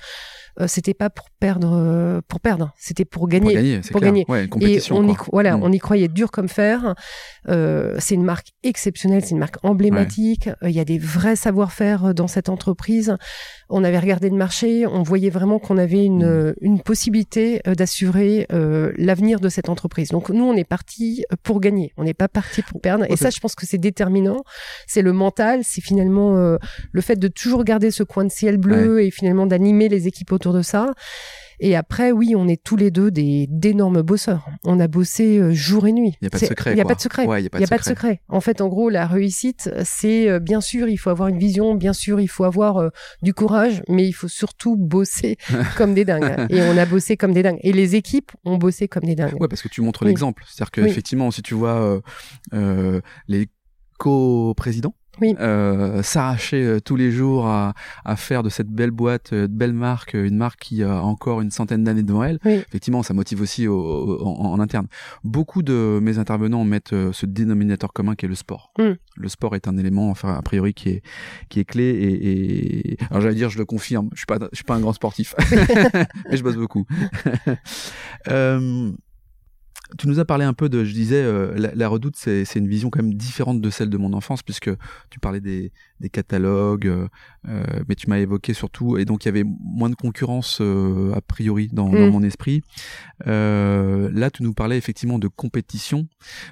[0.61, 2.73] Euh, c'était pas pour perdre, euh, pour perdre.
[2.77, 3.47] C'était pour gagner.
[3.47, 4.13] Pour gagner, c'est pour clair.
[4.13, 4.25] gagner.
[4.29, 5.29] Ouais, une Et on y, quoi.
[5.33, 5.63] voilà, Mm.
[5.63, 6.95] on y croyait dur comme fer.
[7.49, 10.49] Euh, c'est une marque exceptionnelle, c'est une marque emblématique.
[10.63, 13.17] Euh, Il y a des vrais savoir-faire dans cette entreprise.
[13.69, 16.55] On avait regardé le marché, on voyait vraiment qu'on avait une, Mm.
[16.61, 20.09] une possibilité d'assurer l'avenir de cette entreprise.
[20.11, 21.93] Donc nous, on est parti pour gagner.
[21.97, 23.05] On n'est pas parti pour perdre.
[23.09, 24.43] Et ça, je pense que c'est déterminant.
[24.87, 26.35] C'est le mental, c'est finalement
[26.93, 30.33] le fait de toujours garder ce coin de ciel bleu et finalement d'animer les équipes
[30.33, 30.93] autour de ça.
[31.63, 34.49] Et après, oui, on est tous les deux des d'énormes bosseurs.
[34.65, 36.15] On a bossé euh, jour et nuit.
[36.23, 36.73] Il n'y a pas de secret.
[36.73, 37.27] Il n'y a pas de secret.
[37.27, 38.23] Ouais, il n'y a pas de a pas de secret.
[38.29, 41.75] En fait, en gros, la réussite, c'est euh, bien sûr, il faut avoir une vision,
[41.75, 42.89] bien sûr, il faut avoir euh,
[43.21, 45.37] du courage, mais il faut surtout bosser
[45.77, 46.47] comme des dingues.
[46.49, 47.61] Et on a bossé comme des dingues.
[47.63, 49.39] Et les équipes ont bossé comme des dingues.
[49.39, 50.09] Ouais, parce que tu montres Oui.
[50.09, 50.45] l'exemple.
[50.49, 50.89] C'est-à-dire que Oui.
[50.89, 52.01] effectivement, si tu vois euh,
[52.55, 53.49] euh, les
[53.99, 55.35] co-présidents Oui.
[55.41, 59.53] euh, s'arracher euh, tous les jours à, à faire de cette belle boîte, euh, de
[59.53, 62.55] belle marque, une marque qui a encore une centaine d'années devant elle, Oui.
[62.55, 64.87] effectivement, ça motive aussi au- au- en, en interne.
[65.25, 68.73] Beaucoup de mes intervenants mettent ce dénominateur commun qui est le sport.
[68.79, 68.93] Mm.
[69.17, 71.03] Le sport est un élément, enfin, a priori, qui est,
[71.51, 71.85] qui est clé.
[71.85, 72.97] Et, et...
[73.11, 75.35] alors, j'allais dire, je le confirme, je suis pas, je suis pas un grand sportif,
[76.31, 76.87] mais je bosse beaucoup.
[78.29, 78.93] Euh,
[79.99, 82.91] tu nous as parlé un peu de, je disais, euh, la, redoute, c'est une vision
[82.91, 84.71] quand même différente de celle de mon enfance, puisque
[85.11, 87.09] tu parlais des, des catalogues, euh,
[87.49, 91.13] euh, mais tu m'as évoqué surtout, et donc il y avait moins de concurrence euh,
[91.15, 92.11] a priori dans, dans Mm.
[92.11, 92.63] mon esprit.
[93.27, 96.07] Euh, là, tu nous parlais effectivement de compétition.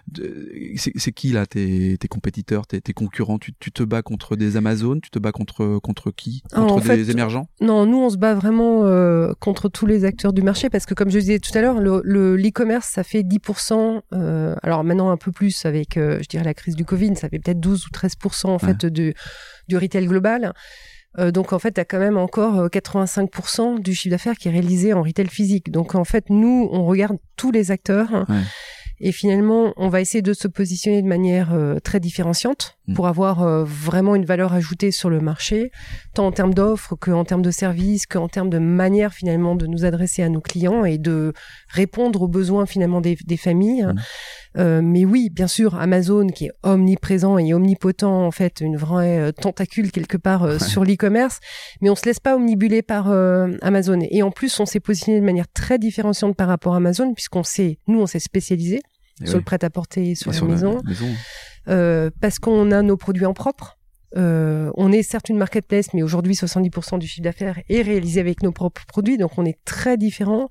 [0.09, 0.51] De-
[0.97, 3.39] C'est qui là tes, tes compétiteurs, tes, tes concurrents?
[3.39, 6.43] Tu, tu te bats contre des Amazones, tu te bats contre contre qui?
[6.53, 7.49] Contre en des fait, émergents?
[7.61, 10.95] Non, nous on se bat vraiment euh, contre tous les acteurs du marché parce que
[10.95, 14.03] comme je disais tout à l'heure, le le- l'e-commerce ça fait 10%.
[14.13, 17.29] euh, alors maintenant un peu plus avec, euh, je dirais la crise du Covid, ça
[17.29, 19.15] fait peut-être 12 ou 13% en fait du
[19.69, 20.53] du retail global.
[21.19, 24.49] Euh, donc en fait, tu as quand même encore euh, 85% du chiffre d'affaires qui
[24.49, 25.71] est réalisé en retail physique.
[25.71, 28.41] Donc en fait, nous, on regarde tous les acteurs hein, Ouais.
[29.01, 32.78] et finalement, on va essayer de se positionner de manière euh, très différenciante.
[32.95, 35.71] Pour avoir euh, vraiment une valeur ajoutée sur le marché,
[36.15, 39.85] tant en termes d'offres qu'en termes de services, qu'en termes de manière finalement de nous
[39.85, 41.33] adresser à nos clients et de
[41.69, 43.85] répondre aux besoins finalement des, des familles.
[43.85, 43.95] Mm.
[44.57, 49.19] Euh, mais oui, bien sûr, Amazon qui est omniprésent et omnipotent, en fait, une vraie
[49.19, 50.59] euh, tentacule quelque part euh, Ouais.
[50.59, 51.41] sur l'e-commerce,
[51.81, 53.99] mais on se laisse pas omnibuler par euh, Amazon.
[54.11, 57.43] Et en plus, on s'est positionné de manière très différenciante par rapport à Amazon, puisqu'on
[57.43, 58.81] s'est, nous, on s'est spécialisé
[59.25, 59.41] sur oui.
[59.41, 61.09] le prêt-à-porter, sur Et la maison, maison.
[61.69, 63.75] euh, parce qu'on a nos produits en propre.
[64.17, 68.43] Euh, on est certes une marketplace, mais aujourd'hui 70% du chiffre d'affaires est réalisé avec
[68.43, 70.49] nos propres produits, donc on est très différents.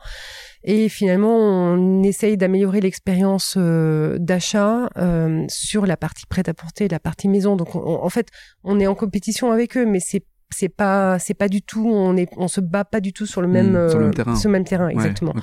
[0.63, 7.27] Et finalement, on essaye d'améliorer l'expérience euh, d'achat euh, sur la partie prêt-à-porter, la partie
[7.29, 7.55] maison.
[7.55, 8.27] Donc, on- en fait,
[8.63, 12.15] on est en compétition avec eux, mais c'est c'est pas c'est pas du tout on
[12.15, 14.35] est on se bat pas du tout sur le même Mmh, sur le même terrain.
[14.35, 15.33] sur le même terrain Ouais, exactement.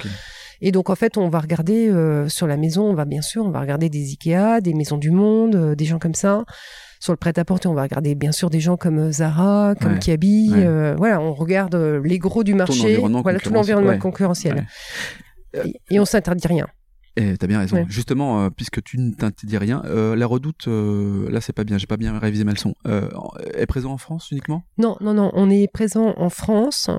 [0.66, 3.44] Et donc en fait, on va regarder euh, sur la maison, on va bien sûr,
[3.44, 6.44] on va regarder des Ikea, des Maisons du Monde, euh, des gens comme ça.
[7.00, 9.98] Sur le prêt-à-porter, on va regarder bien sûr des gens comme euh, Zara, comme Ouais.
[9.98, 10.52] Kiabi.
[10.54, 10.64] Ouais.
[10.64, 13.98] euh, voilà, on regarde les gros du marché, environnement voilà tout l'environnement ouais.
[13.98, 14.66] concurrentiel.
[15.90, 16.66] Et on s'interdit rien.
[17.16, 17.76] Eh, t'as bien raison.
[17.76, 17.84] Ouais.
[17.88, 21.78] Justement, euh, puisque tu ne t'interdis rien, euh, la redoute, euh, là c'est pas bien,
[21.78, 22.74] j'ai pas bien révisé ma leçon.
[22.88, 23.08] Euh,
[23.54, 24.64] est présent en France uniquement?
[24.78, 26.90] Non, non, non, on est présent en France,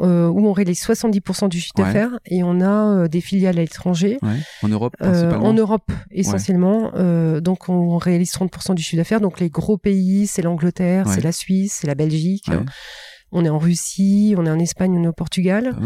[0.00, 1.84] euh, où on réalise 70% du chiffre Ouais.
[1.84, 4.18] d'affaires, et on a des filiales à l'étranger.
[4.22, 4.38] Ouais.
[4.62, 5.44] En Europe principalement.
[5.46, 6.92] en Europe essentiellement.
[6.94, 9.20] Euh, donc on réalise 30% du chiffre d'affaires.
[9.20, 12.46] Donc les gros pays, c'est l'Angleterre, c'est la Suisse, c'est la Belgique.
[13.30, 15.76] On est en Russie, on est en Espagne, on est au Portugal.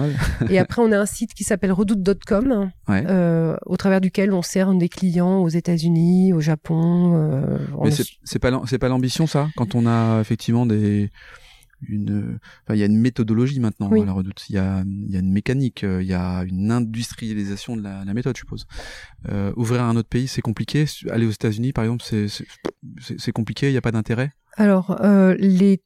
[0.49, 3.05] Et après on a un site qui s'appelle redoute.com, Ouais.
[3.09, 7.15] euh, au travers duquel on sert des clients aux États-Unis, au Japon.
[7.17, 7.91] euh, Mais
[8.25, 11.11] c'est pas c'est pas l'ambition ça quand on a effectivement des
[11.89, 12.39] une
[12.71, 14.03] il y a une méthodologie maintenant Oui.
[14.03, 16.45] à la redoute il y a il y a une mécanique euh, il y a
[16.45, 18.69] une industrialisation de la, la méthode je suppose
[19.29, 23.73] euh, ouvrir un autre pays c'est compliqué aller aux États-Unis par exemple c'est compliqué il
[23.75, 24.31] y a pas d'intérêt?
[24.57, 25.81] Alors, euh, les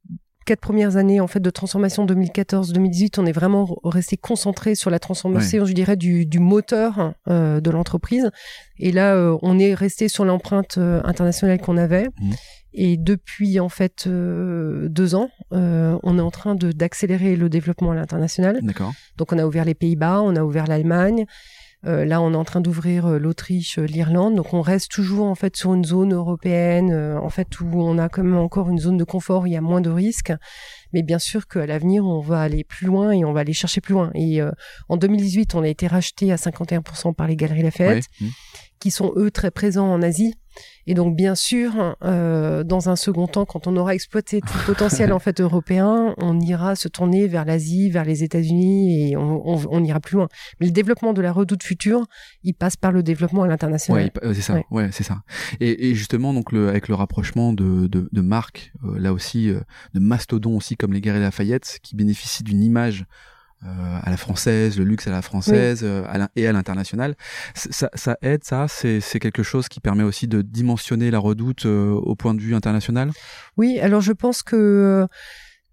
[0.46, 4.98] quatre premières années en fait de transformation 2014-2018, on est vraiment resté concentré sur la
[4.98, 8.30] transformation, je dirais, du, du moteur euh, de l'entreprise.
[8.78, 12.09] Et là, euh, on est resté sur l'empreinte euh, internationale qu'on avait.
[12.20, 12.35] Mhm.
[12.78, 17.94] Et depuis en fait deux ans, on est en train de d'accélérer le développement à
[17.94, 18.61] l'international.
[18.62, 21.24] d'accord Donc, on a ouvert les Pays-Bas, on a ouvert l'Allemagne.
[21.84, 24.34] Euh, là, on est en train d'ouvrir euh, l'Autriche, euh, l'Irlande.
[24.34, 28.08] Donc, on reste toujours en fait sur une zone européenne, en fait où on a
[28.08, 30.32] quand même encore une zone de confort, où il y a moins de risques.
[30.92, 33.80] Mais bien sûr qu'à l'avenir, on va aller plus loin et on va aller chercher
[33.80, 34.10] plus loin.
[34.14, 34.50] Et euh,
[34.88, 38.28] en 2018, on a été racheté à 51% par les Galeries Lafayette Ouais.
[38.80, 40.34] Qui sont eux très présents en Asie.
[40.86, 44.64] Et donc bien sûr, euh, dans un second temps, quand on aura exploité tout le
[44.74, 49.46] potentiel en fait européen, on ira se tourner vers l'Asie, vers les États-Unis et on,
[49.46, 50.28] on- on ira plus loin.
[50.60, 52.06] Mais le développement de la redoute future,
[52.42, 54.04] il passe par le développement à l'international.
[54.04, 54.54] Ouais, euh, c'est ça.
[54.54, 54.88] Ouais, Ouais.
[54.92, 55.22] c'est ça.
[55.60, 59.50] Et, et justement, donc le, avec le rapprochement de, de, de marques, euh, là aussi,
[59.50, 59.60] euh,
[59.94, 63.04] de mastodons aussi comme les Galeries Lafayette, qui bénéficient d'une image
[63.64, 67.14] euh, à la française, le luxe à la française euh, à et à l'international,
[67.54, 68.66] ça, ça aide, ça.
[68.68, 72.40] C'est c'est quelque chose qui permet aussi de dimensionner la Redoute euh, au point de
[72.40, 73.10] vue international?
[73.56, 75.06] Oui, alors je pense que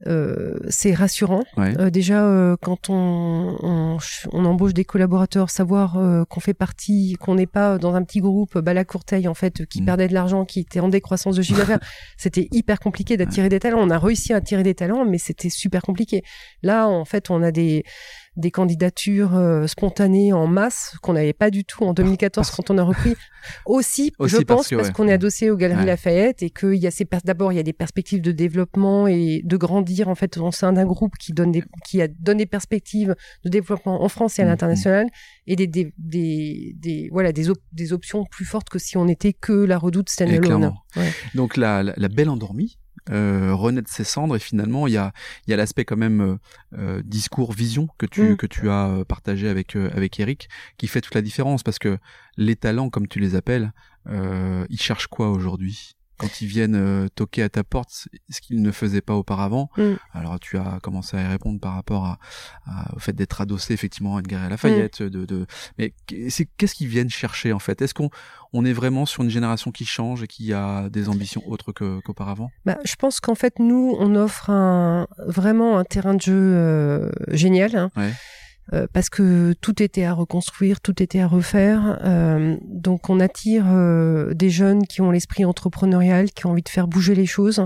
[0.07, 1.43] euh, c'est rassurant.
[1.57, 1.73] Ouais.
[1.79, 3.97] Euh, déjà, euh, quand on, on,
[4.31, 8.19] on embauche des collaborateurs, savoir euh, qu'on fait partie, qu'on n'est pas dans un petit
[8.19, 9.85] groupe Bala Courteil en fait qui Mm.
[9.85, 11.79] perdait de l'argent, qui était en décroissance de chiffre d'affaires,
[12.17, 13.79] c'était hyper compliqué d'attirer des talents.
[13.81, 16.23] On a réussi à attirer des talents, mais c'était super compliqué.
[16.61, 17.83] Là, en fait, on a des
[18.35, 22.71] des candidatures euh, spontanées en masse qu'on n'avait pas du tout en 2014 parce- quand
[22.73, 23.13] on a repris.
[23.65, 24.93] Aussi, Aussi je pense, parce ouais.
[24.93, 25.85] qu'on est adossé aux Galeries Ouais.
[25.85, 29.41] Lafayette et qu'il y a ces d'abord il y a des perspectives de développement et
[29.43, 32.45] de grandir en fait au sein d'un groupe qui donne des qui a, donne des
[32.45, 34.51] perspectives de développement en France et à Mhm.
[34.51, 35.07] l'international
[35.45, 39.07] et des des, des des voilà des op- des options plus fortes que si on
[39.07, 40.73] était que la Redoute standalone.
[40.95, 41.11] Ouais.
[41.35, 42.77] Donc la, la, la belle endormie
[43.09, 45.11] euh, renaît de ses cendres et finalement il y a,
[45.45, 46.37] il y a l'aspect quand même euh,
[46.77, 48.37] euh, discours vision que tu Mm.
[48.37, 51.79] que tu as euh, partagé avec euh, avec Eric qui fait toute la différence parce
[51.79, 51.97] que
[52.37, 53.73] les talents comme tu les appelles
[54.07, 55.95] euh, ils cherchent quoi aujourd'hui?
[56.23, 59.69] Quand ils viennent euh, toquer à ta porte, ce qu'ils ne faisaient pas auparavant.
[59.77, 59.93] Mm.
[60.13, 62.17] Alors tu as commencé à y répondre par rapport à,
[62.65, 65.01] à- au fait d'être adossé effectivement à une galerie Lafayette.
[65.01, 65.09] Mm.
[65.09, 65.45] De, de...
[65.77, 65.93] Mais
[66.29, 67.81] c'est qu'est-ce qu'ils viennent chercher en fait?
[67.81, 68.09] Est-ce qu'on
[68.53, 72.49] on est vraiment sur une génération qui change et qui a des ambitions autres qu'auparavant?
[72.65, 77.09] Bah, je pense qu'en fait, nous, on offre un, vraiment un terrain de jeu euh,
[77.31, 77.75] génial.
[77.75, 77.89] hein.
[77.97, 78.13] Ouais.
[78.71, 81.99] Euh, parce que tout était à reconstruire, tout était à refaire.
[82.03, 86.69] Euh, donc on attire euh, des jeunes qui ont l'esprit entrepreneurial, qui ont envie de
[86.69, 87.65] faire bouger les choses.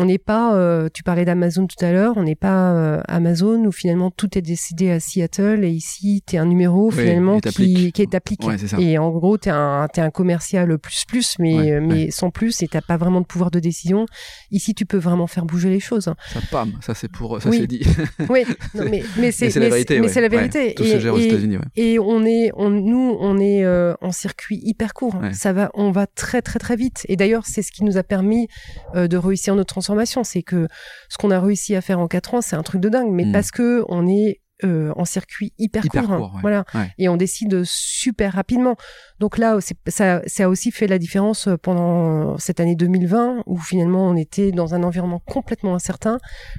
[0.00, 3.64] On n'est pas, euh, tu parlais d'Amazon tout à l'heure, on n'est pas euh, Amazon
[3.64, 7.40] où finalement tout est décidé à Seattle et ici tu es un numéro Oui, finalement
[7.40, 8.46] qui, qui est appliqué.
[8.46, 8.56] Ouais.
[8.78, 12.10] Et en gros tu es un, commercial plus plus mais, Ouais, euh, mais ouais.
[12.12, 14.06] sans plus et t'as pas vraiment de pouvoir de décision.
[14.52, 16.04] Ici tu peux vraiment faire bouger les choses.
[16.04, 17.58] Ça pam, ça c'est pour ça Oui.
[17.58, 17.84] c'est dit.
[18.30, 18.44] Oui,
[18.76, 19.98] non, mais, mais c'est la vérité.
[19.98, 20.74] mais c'est la vérité.
[20.74, 21.58] Tout se gère aux et, États-Unis.
[21.74, 25.16] Et on est, on, nous, on est euh, en circuit hyper court.
[25.32, 27.04] Ça va, on va très très très vite.
[27.08, 28.46] Et d'ailleurs, c'est ce qui nous a permis
[28.94, 30.24] de réussir notre transformation.
[30.24, 30.68] C'est que
[31.08, 33.10] ce qu'on a réussi à faire en quatre ans, c'est un truc de dingue.
[33.10, 33.32] Mais Mm.
[33.32, 36.30] parce que on est euh, en circuit hyper, Hyper court, hein.
[36.34, 36.40] ouais.
[36.40, 36.64] voilà.
[36.74, 36.90] Ouais.
[36.98, 38.76] Et on décide super rapidement.
[39.20, 44.08] Donc là, ça, ça a aussi fait la différence pendant cette année 2020 où finalement
[44.08, 46.18] on était dans un environnement complètement incertain.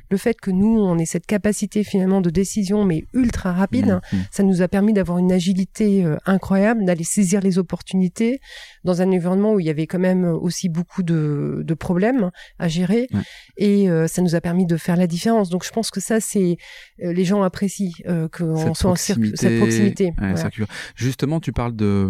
[0.10, 4.16] Le fait que nous, on ait cette capacité finalement de décision mais ultra rapide, Mmh,
[4.16, 4.26] mmh.
[4.32, 8.40] ça nous a permis d'avoir une agilité euh, incroyable, d'aller saisir les opportunités
[8.84, 12.68] dans un environnement où il y avait quand même aussi beaucoup de, de problèmes à
[12.68, 13.08] gérer.
[13.14, 13.22] Ouais.
[13.58, 15.50] Et euh, ça nous a permis de faire la différence.
[15.50, 16.58] Donc je pense que ça, c'est
[17.04, 20.06] euh, les gens apprécient euh, qu'on cette soit en cette proximité.
[20.06, 20.50] Ouais, Voilà.
[20.96, 22.10] Justement, tu parles de,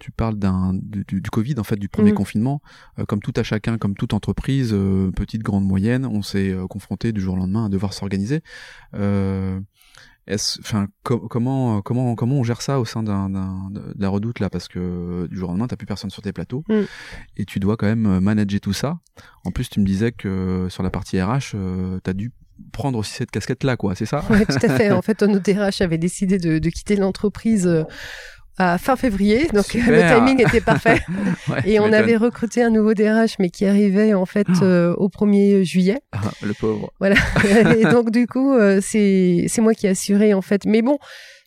[0.00, 2.16] tu parles d'un du, Covid en fait, du premier Mhm.
[2.16, 2.60] confinement.
[2.98, 6.66] Euh, comme tout à chacun, comme toute entreprise, euh, petite, grande, moyenne, on s'est euh,
[6.66, 8.40] confronté du jour au lendemain à devoir s'organiser.
[10.60, 14.50] Enfin, co- comment, comment, comment on gère ça au sein d'un, de la redoute là,
[14.50, 16.84] parce que du jour au lendemain, t'as plus personne sur tes plateaux Mhm.
[17.38, 18.98] et tu dois quand même manager tout ça.
[19.46, 22.30] En plus, tu me disais que sur la partie RH, euh, t'as dû
[22.72, 23.94] prendre aussi cette casquette là, quoi.
[23.94, 24.22] C'est ça?
[24.30, 24.90] Oui, tout à fait.
[24.90, 27.84] En fait, notre RH avait décidé de, de quitter l'entreprise euh,
[28.58, 29.90] à fin février, donc Super.
[29.92, 31.00] le timing était parfait.
[31.48, 34.64] Ouais, Et on avait recruté un nouveau DRH, mais qui arrivait en fait Oh.
[34.64, 35.98] euh, au 1er juillet.
[36.12, 36.92] Ah, le pauvre.
[36.98, 37.16] Voilà.
[37.78, 40.66] et donc du coup, euh, c'est c'est moi qui ai assuré en fait.
[40.66, 40.98] Mais bon,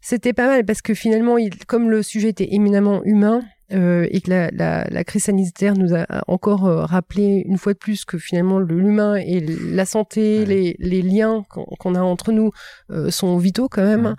[0.02, 3.42] c'était pas mal parce que finalement, il, comme le sujet était éminemment humain.
[3.74, 7.74] Euh, et que la, la, la crise sanitaire nous a encore euh, rappelé une fois
[7.74, 10.46] de plus que finalement le- l'humain et la santé, Ouais.
[10.46, 12.52] les, les liens qu'on a entre nous
[12.92, 14.06] euh, sont vitaux quand même.
[14.08, 14.14] Ouais.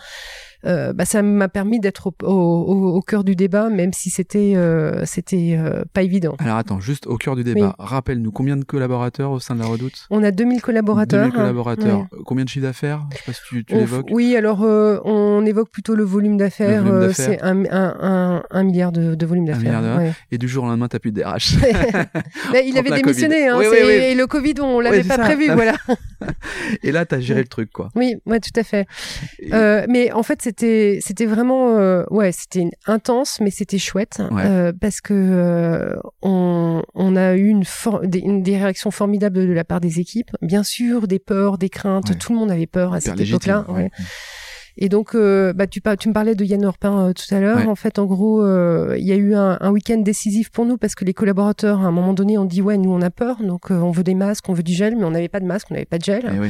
[0.64, 4.10] Euh, bah, ça m'a permis d'être au, au, au- au cœur du débat, même si
[4.10, 6.36] c'était euh, c'était euh, pas évident.
[6.38, 9.66] Alors attends, juste au cœur du débat, rappelle-nous combien de collaborateurs au sein de la
[9.66, 10.06] Redoute?
[10.10, 11.24] On a 2000 collaborateurs.
[11.26, 11.98] 2000 collaborateurs.
[12.00, 12.18] Ouais.
[12.24, 13.04] Combien de chiffre d'affaires?
[13.12, 14.06] Je sais pas si tu, tu l'évoques.
[14.10, 16.84] Oui, alors euh, on évoque plutôt le volume d'affaires.
[17.12, 19.82] C'est un, un, un, un milliard de, de volume d'affaires.
[19.98, 20.12] ouais.
[20.30, 21.56] Et du jour au lendemain, t'as plus de DRH.
[22.52, 23.48] Mais il avait démissionné.
[23.48, 23.56] Hein.
[23.58, 23.92] Oui, c'est- oui.
[23.92, 25.22] Et le Covid, on l'avait c'est pas ça.
[25.22, 25.46] prévu.
[25.52, 25.74] Voilà.
[26.82, 27.90] Et là, t'as géré le truc, quoi.
[27.96, 28.86] Oui, ouais, tout à fait.
[29.40, 29.50] Et-
[29.88, 34.42] mais en fait, c'était c'était vraiment euh, ouais, c'était intense, mais c'était chouette Ouais.
[34.44, 37.64] euh, parce que euh, on on a eu une,
[38.04, 40.30] des, une- des réactions formidables de la part des équipes.
[40.42, 42.10] Bien sûr, des peurs, des craintes.
[42.10, 42.16] Ouais.
[42.16, 43.64] Tout le monde avait peur à hyper cette époque-là.
[43.68, 43.90] ouais.
[44.78, 47.40] Et donc, euh, bah, tu, par- tu me parlais de Yann Orpin euh, tout à
[47.40, 47.68] l'heure.
[47.68, 50.78] En fait, en gros, euh, il y a eu un, un week-end décisif pour nous
[50.78, 53.36] parce que les collaborateurs, à un moment donné, ont dit ouais, nous on a peur,
[53.42, 55.66] donc on veut des masques, on veut du gel, mais on n'avait pas de masque,
[55.70, 56.24] on n'avait pas de gel.
[56.34, 56.48] Eh oui.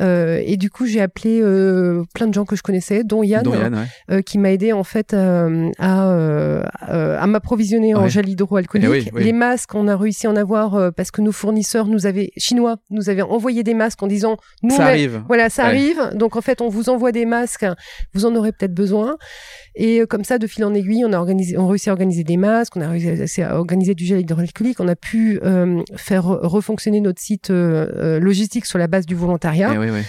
[0.00, 3.42] Euh, et du coup, j'ai appelé euh, plein de gens que je connaissais, dont Yann,
[3.42, 3.80] Dont Yann, ouais.
[4.16, 8.86] euh, qui m'a aidé en fait euh, à, euh, à, à m'approvisionner en gel hydroalcoolique.
[8.88, 9.24] Eh oui, oui.
[9.24, 12.30] Les masques, on a réussi à en avoir euh, parce que nos fournisseurs nous avaient
[12.36, 15.22] chinois nous avaient envoyé des masques en disant nous Ça arrive.
[15.26, 15.68] voilà, ça Ouais.
[15.70, 16.10] arrive.
[16.14, 17.66] Donc en fait, on vous envoie des masques,
[18.14, 19.16] vous en aurez peut-être besoin.
[19.74, 22.24] Et comme ça, de fil en aiguille, on a organisé, on a réussi à organiser
[22.24, 26.24] des masques, on a réussi à organiser du gel hydroalcoolique, on a pu euh, faire
[26.24, 29.70] refonctionner notre site euh, euh, logistique sur la base du volontariat.
[29.74, 30.02] Eh oui, oui.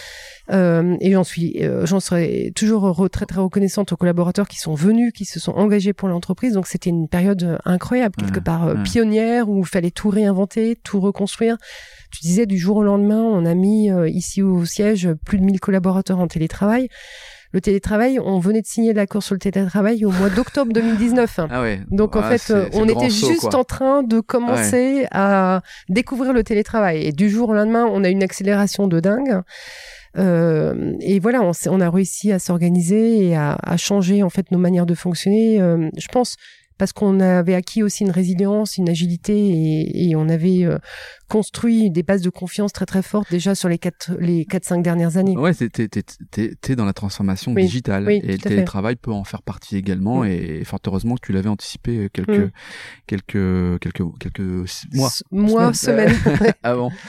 [0.51, 4.57] Euh, et j'en suis, euh, j'en serai toujours re- très très reconnaissante aux collaborateurs qui
[4.57, 6.53] sont venus, qui se sont engagés pour l'entreprise.
[6.53, 8.81] Donc c'était une période euh, incroyable, quelque Ouais, part euh, ouais.
[8.83, 11.57] pionnière, où il fallait tout réinventer, tout reconstruire.
[12.11, 15.43] Tu disais du jour au lendemain, on a mis euh, ici au siège plus de
[15.43, 16.89] 1000 collaborateurs en télétravail.
[17.51, 21.39] Le télétravail, on venait de signer l'accord sur le télétravail au mois d'octobre 2019.
[21.49, 21.81] Ah ouais.
[21.89, 23.55] Donc en Ah, fait, on était saut, juste quoi.
[23.57, 27.05] en train de commencer à découvrir le télétravail.
[27.05, 29.41] Et du jour au lendemain, on a une accélération de dingue.
[30.17, 34.51] Euh, et voilà, on, on a réussi à s'organiser et à, à changer en fait
[34.51, 35.61] nos manières de fonctionner.
[35.61, 36.35] Euh, je pense
[36.79, 40.79] parce qu'on avait acquis aussi une résilience, une agilité et, et on avait euh,
[41.27, 44.81] construit des bases de confiance très très fortes déjà sur les quatre les quatre cinq
[44.81, 45.37] dernières années.
[45.37, 50.23] Ouais, t'es t'es dans la transformation digitale et le télétravail peut en faire partie également
[50.23, 52.51] et fort heureusement que tu l'avais anticipé euh, quelques mm.
[53.05, 54.39] quelques quelques quelques
[54.93, 55.09] mois.
[55.31, 56.15] Mois semaines,
[56.63, 56.91] avant.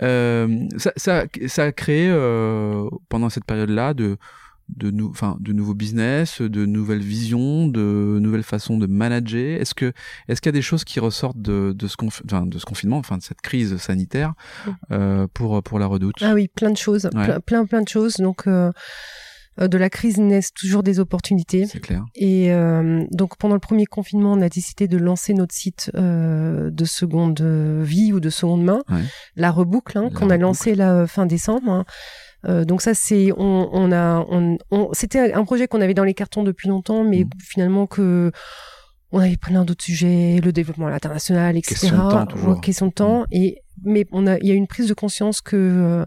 [0.00, 4.16] Euh, ça, ça ça a créé euh, pendant cette période là de
[4.68, 9.74] de, nou enfin, de nouveaux business, de nouvelles visions, de nouvelles façons de manager Est-ce
[9.74, 9.92] que
[10.28, 11.96] est-ce qu'il y a des choses qui ressortent de, de, ce,
[12.26, 14.32] enfin, de ce confinement, enfin de cette crise sanitaire
[14.66, 14.70] mm.
[14.92, 16.16] euh, pour pour la Redoute?
[16.20, 17.08] Ah oui, plein de choses,
[17.46, 18.16] plein, plein, de choses.
[18.16, 18.72] Donc euh,
[19.60, 21.66] euh, de la crise naissent toujours des opportunités.
[21.66, 22.04] C'est clair.
[22.14, 26.70] Et euh, donc pendant le premier confinement, on a décidé de lancer notre site euh,
[26.70, 28.82] de seconde vie ou de seconde main,
[29.36, 31.70] la reboucle, hein, qu'on a lancé la fin décembre.
[31.70, 31.84] Hein.
[32.48, 36.14] Euh, donc ça, c'est on, on a, on, c'était un projet qu'on avait dans les
[36.14, 37.30] cartons depuis longtemps, mais mmh.
[37.40, 38.32] finalement que
[39.12, 41.74] on avait plein d'autres sujets, le développement international, etc.
[41.74, 42.60] Question de temps, toujours.
[42.60, 43.20] Question de temps.
[43.20, 43.26] Mmh.
[43.32, 46.06] Et mais on a, il y a une prise de conscience que euh,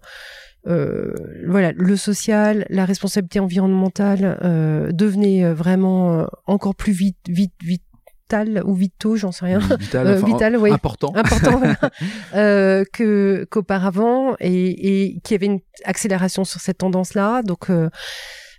[0.68, 1.14] euh
[1.48, 7.84] voilà, le social, la responsabilité environnementale euh, devenait vraiment encore plus vite, vite, vite
[8.26, 9.60] vital ou vitaux, j'en sais rien.
[9.60, 11.62] Vital, euh, vital important, important
[12.36, 17.44] euh, que qu'auparavant et, et qu'il y avait une accélération sur cette tendance-là.
[17.44, 17.90] Donc euh,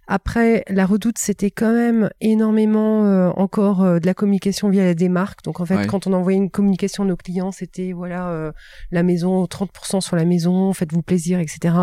[0.08, 5.08] après, la redoute, c'était quand même énormément euh, encore euh, de la communication via des
[5.08, 5.42] marques.
[5.42, 8.52] Donc en fait, quand on envoyait une communication à nos clients, c'était voilà
[8.92, 11.74] la maison, 30% sur la maison, faites-vous plaisir, etc.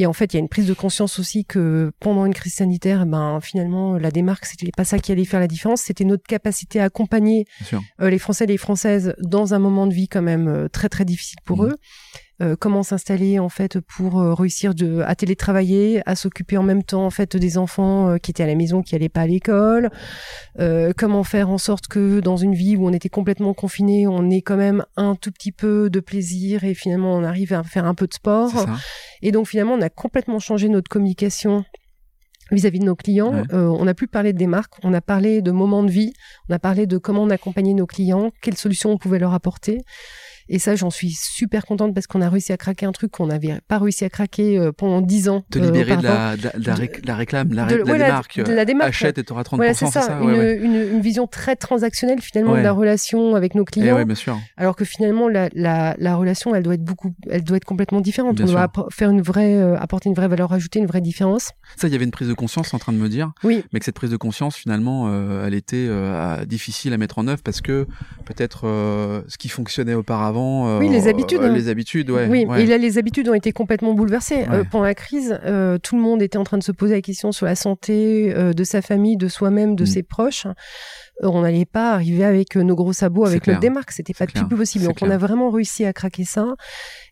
[0.00, 2.54] Et en fait, il y a une prise de conscience aussi que pendant une crise
[2.54, 5.82] sanitaire, ben finalement, la démarque, c'était pas ça qui allait faire la différence.
[5.82, 7.44] C'était notre capacité à accompagner
[8.00, 10.88] euh, les Français et les Françaises dans un moment de vie quand même euh, très
[10.88, 11.66] très difficile pour mmh.
[11.66, 11.76] eux.
[12.42, 16.82] Euh, comment s'installer en fait pour euh, réussir de, à télétravailler, à s'occuper en même
[16.82, 19.26] temps en fait des enfants euh, qui étaient à la maison, qui allaient pas à
[19.26, 19.90] l'école.
[20.96, 24.42] comment faire en sorte que dans une vie où on était complètement confiné, on ait
[24.42, 27.94] quand même un tout petit peu de plaisir et finalement on arrive à faire un
[27.94, 28.66] peu de sport.
[29.22, 31.64] Et donc finalement on a complètement changé notre communication
[32.50, 33.44] vis-à-vis de nos clients.
[33.52, 36.12] on n'a plus parlé de des marques, on a parlé de moments de vie,
[36.48, 39.78] on a parlé de comment on accompagnait nos clients, quelles solutions on pouvait leur apporter.
[40.52, 43.28] Et ça, j'en suis super contente parce qu'on a réussi à craquer un truc qu'on
[43.28, 45.44] n'avait pas réussi à craquer euh, pendant dix ans.
[45.48, 48.88] Te libérer de, la, de, la, la, réclame, la, démarque, de la démarque.
[48.88, 50.02] Achète et tu auras 30%, voilà, c'est ça.
[50.02, 53.96] ça une, une, une, vision très transactionnelle finalement de la relation avec nos clients.
[54.00, 54.40] Eh bien sûr.
[54.56, 58.34] Alors que finalement, la, la, relation, elle doit être beaucoup, elle doit être complètement différente.
[58.34, 61.52] Bien on doit faire une vraie, euh, apporter une vraie valeur ajoutée, une vraie différence.
[61.76, 63.30] Ça, il y avait une prise de conscience en train de me dire.
[63.44, 63.62] Oui.
[63.72, 65.88] Mais que cette prise de conscience, finalement, euh, elle était
[66.46, 67.86] difficile à mettre en œuvre parce que
[68.24, 68.62] peut-être
[69.28, 70.39] ce qui fonctionnait auparavant.
[70.78, 71.54] Oui, les habitudes habitudes.
[71.54, 72.26] les habitudes, ouais.
[72.26, 74.46] Oui, et là, les habitudes ont été complètement bouleversées.
[74.50, 77.00] Euh, pendant la crise, euh, tout le monde était en train de se poser la
[77.00, 79.86] question sur la santé euh, de sa famille, de soi-même, de mm.
[79.86, 80.46] ses proches.
[81.22, 83.92] on n'allait pas arriver avec nos gros sabots, avec notre démarque.
[83.92, 84.84] C'était pas plus possible.
[84.84, 86.54] Donc, on a vraiment réussi à craquer ça.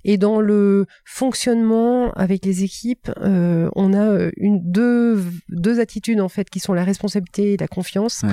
[0.04, 6.48] Et dans le fonctionnement avec les équipes, on a une, deux, deux attitudes, en fait,
[6.50, 8.24] qui sont la responsabilité et la confiance.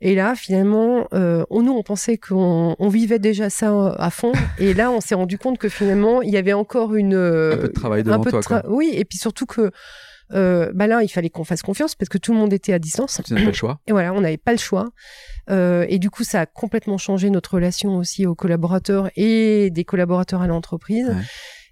[0.00, 4.32] Et là, finalement, euh, on, nous, on pensait qu'on on vivait déjà ça à fond.
[4.58, 7.14] et là, on s'est rendu compte que finalement, il y avait encore une...
[7.14, 8.62] Euh, un peu de travail devant toi, quoi.
[8.68, 9.70] Oui, et puis surtout que...
[10.32, 12.80] Euh, bah là, il fallait qu'on fasse confiance parce que tout le monde était à
[12.80, 13.20] distance.
[13.24, 13.78] Tu pas le choix.
[13.86, 14.88] Et voilà, on n'avait pas le choix.
[15.50, 19.84] Euh, et du coup, ça a complètement changé notre relation aussi aux collaborateurs et des
[19.84, 21.14] collaborateurs à l'entreprise.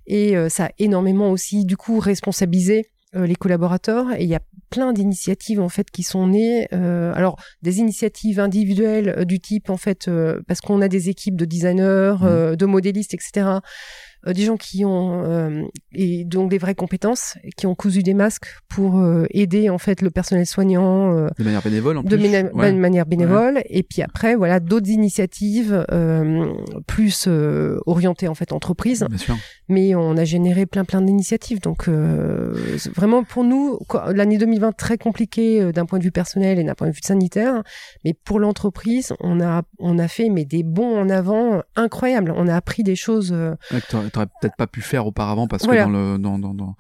[0.07, 4.35] Et euh, ça a énormément aussi, du coup, responsabilisé euh, les collaborateurs et il y
[4.35, 9.39] a plein d'initiatives en fait qui sont nées euh, alors des initiatives individuelles euh, du
[9.39, 10.11] type en fait
[10.49, 12.57] parce qu'on a des équipes de designers mmh.
[12.57, 13.61] de modélistes etc euh,
[14.33, 18.47] des gens qui ont euh, et donc des vraies compétences, qui ont cousu des masques
[18.69, 23.63] pour euh, aider en fait le personnel soignant de manière bénévole en de manière bénévole.
[23.69, 25.85] Et puis après, voilà d'autres initiatives
[26.87, 27.29] plus
[27.87, 29.07] orientées en fait entreprise.
[29.69, 31.61] Mais on a généré plein plein d'initiatives.
[31.61, 33.79] Donc vraiment pour nous,
[34.13, 37.63] l'année 2020 très compliquée d'un point de vue personnel et d'un point de vue sanitaire,
[38.05, 42.33] mais pour l'entreprise, on a on a fait mais des bons en avant incroyables.
[42.37, 43.35] On a appris des choses
[44.15, 46.77] t'aurais peut-être pas pu faire auparavant parce que dans le dans dans dans,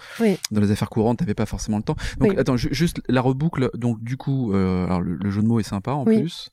[0.51, 1.97] dans les affaires courantes t'avais pas forcément le temps.
[2.19, 5.65] Donc attends juste la reboucle donc du coup euh, alors le, jeu de mots est
[5.65, 6.51] sympa en plus.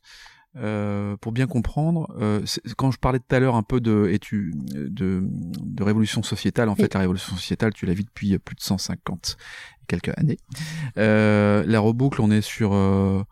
[0.58, 2.41] Euh, pour bien comprendre, euh,
[2.76, 6.67] quand je parlais tout à l'heure un peu de, et tu, de, de révolution sociétale,
[6.67, 9.38] en fait, la révolution sociétale, tu la vis depuis plus de 150
[9.88, 10.38] quelques années.
[10.98, 13.24] Euh, la reboucle, on est sur euh,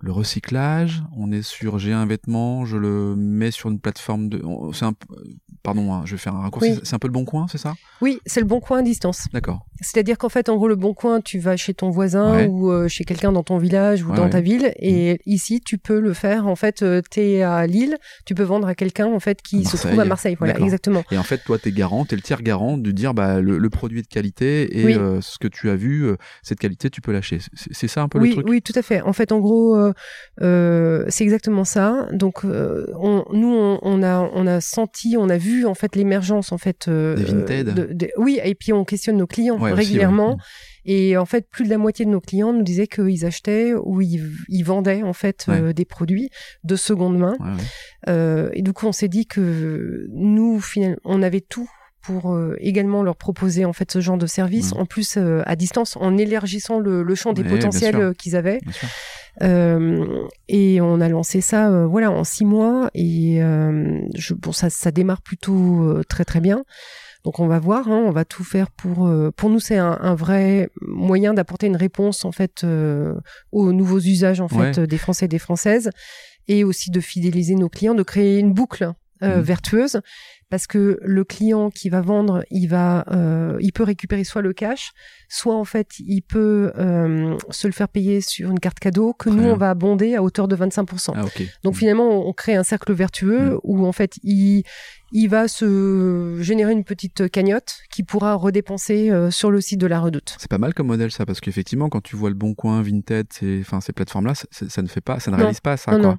[0.00, 4.42] le recyclage, on est sur j'ai un vêtement, je le mets sur une plateforme de
[4.72, 4.94] c'est un
[5.62, 7.74] pardon, hein, je vais faire un raccourci, c'est un peu le bon coin, c'est ça?
[8.00, 9.28] Oui, c'est le bon coin à distance.
[9.32, 9.66] D'accord.
[9.80, 12.46] C'est-à-dire qu'en fait, en gros, le bon coin, tu vas chez ton voisin Ouais.
[12.46, 14.30] ou euh, chez quelqu'un dans ton village ou Ouais, dans ouais.
[14.30, 14.72] ta ville.
[14.78, 16.46] Et ici, tu peux le faire.
[16.46, 19.76] En fait, euh, t'es à Lille, tu peux vendre à quelqu'un en fait qui se
[19.76, 20.36] trouve à Marseille.
[20.38, 21.02] Voilà, exactement.
[21.10, 23.70] Et en fait, toi, t'es garant, t'es le tiers garant de dire bah le, le
[23.70, 24.94] produit est de qualité et Oui.
[24.96, 27.38] euh, ce que tu as vu, euh, cette qualité, tu peux lâcher.
[27.54, 28.46] C'est ça un peu le Oui, truc?
[28.48, 29.00] oui, tout à fait.
[29.02, 29.76] En fait, en gros,
[30.40, 32.08] c'est exactement ça.
[32.12, 36.52] Donc, on, nous, on, on a, on a senti, on a vu en fait l'émergence
[36.52, 36.88] en fait.
[36.88, 40.30] Des de- oui, et puis on questionne nos clients Ouais, aussi, régulièrement.
[40.32, 40.36] ouais.
[40.86, 44.02] Et en fait, plus de la moitié de nos clients nous disaient qu'ils achetaient ou
[44.02, 45.58] ils, ils vendaient en fait Ouais.
[45.60, 46.28] euh, des produits
[46.62, 47.36] de seconde main.
[48.08, 51.68] Euh, et du coup, on s'est dit que nous, finalement, on avait tout
[52.02, 54.80] pour euh, également leur proposer en fait ce genre de service, Mhm.
[54.82, 58.60] en plus euh, à distance, en élargissant le, le champ des potentiels euh, qu'ils avaient.
[60.48, 62.90] Et on a lancé ça, voilà, en six mois.
[62.94, 66.64] Et euh, je, bon, ça, ça démarre plutôt très très bien.
[67.24, 69.06] Donc on va voir, hein, on va tout faire pour.
[69.06, 73.14] euh, pour nous, c'est un, un vrai moyen d'apporter une réponse en fait euh,
[73.50, 74.72] aux nouveaux usages en Ouais.
[74.74, 75.90] fait des Français et des Françaises,
[76.48, 79.42] et aussi de fidéliser nos clients, de créer une boucle euh, Mhm.
[79.42, 80.00] vertueuse.
[80.50, 84.52] Parce que le client qui va vendre, il va, euh, il peut récupérer soit le
[84.52, 84.92] cash,
[85.34, 89.28] soit en fait, il peut euh, se le faire payer sur une carte cadeau que
[89.28, 89.52] Très nous bien.
[89.54, 91.12] on va abonder à hauteur de 25%.
[91.16, 91.24] Ah.
[91.62, 93.58] Donc finalement, on on crée un cercle vertueux Mm.
[93.64, 94.62] où en fait, il,
[95.12, 99.86] il va se générer une petite cagnotte qui pourra redépenser euh, sur le site de
[99.86, 100.34] la Redoute.
[100.38, 103.26] C'est pas mal comme modèle ça parce qu'effectivement quand tu vois le Bon Coin, Vinted,
[103.30, 105.42] ces, enfin ces plateformes là, ça ne fait pas, ça ne Non.
[105.42, 106.18] réalise pas ça Non, quoi.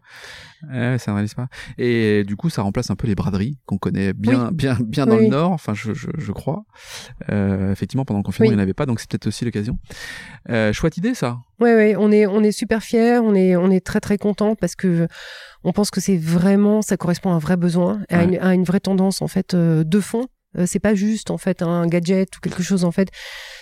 [0.64, 0.70] non.
[0.74, 1.48] Ouais, ça ne réalise pas.
[1.78, 5.18] Et du coup ça remplace un peu les braderies qu'on connaît bien, bien, bien dans
[5.18, 5.24] Oui.
[5.26, 5.52] le Nord.
[5.52, 6.66] Enfin je, je, je crois.
[7.30, 8.54] Euh, effectivement pendant le confinement Oui.
[8.54, 9.78] il n'y en avait pas donc c'est peut-être aussi l'occasion.
[10.50, 11.38] Euh, chouette idée ça.
[11.60, 14.76] Ouais, on est, on est super fiers, on est, on est très très content parce
[14.76, 15.08] que
[15.64, 18.64] on pense que c'est vraiment, ça correspond à un vrai besoin, à, une, à une
[18.64, 20.26] vraie tendance en fait euh, de fond.
[20.58, 23.10] Euh, c'est pas juste en fait un gadget ou quelque chose en fait.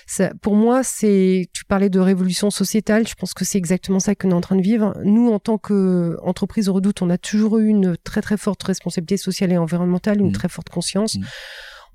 [0.05, 1.47] Ça, pour moi, c'est.
[1.53, 3.07] Tu parlais de révolution sociétale.
[3.07, 4.93] Je pense que c'est exactement ça que nous est en train de vivre.
[5.03, 9.51] Nous, en tant qu'entreprise Redoute, on a toujours eu une très très forte responsabilité sociale
[9.51, 10.33] et environnementale, une Mhm.
[10.33, 11.15] très forte conscience.
[11.15, 11.25] Mhm.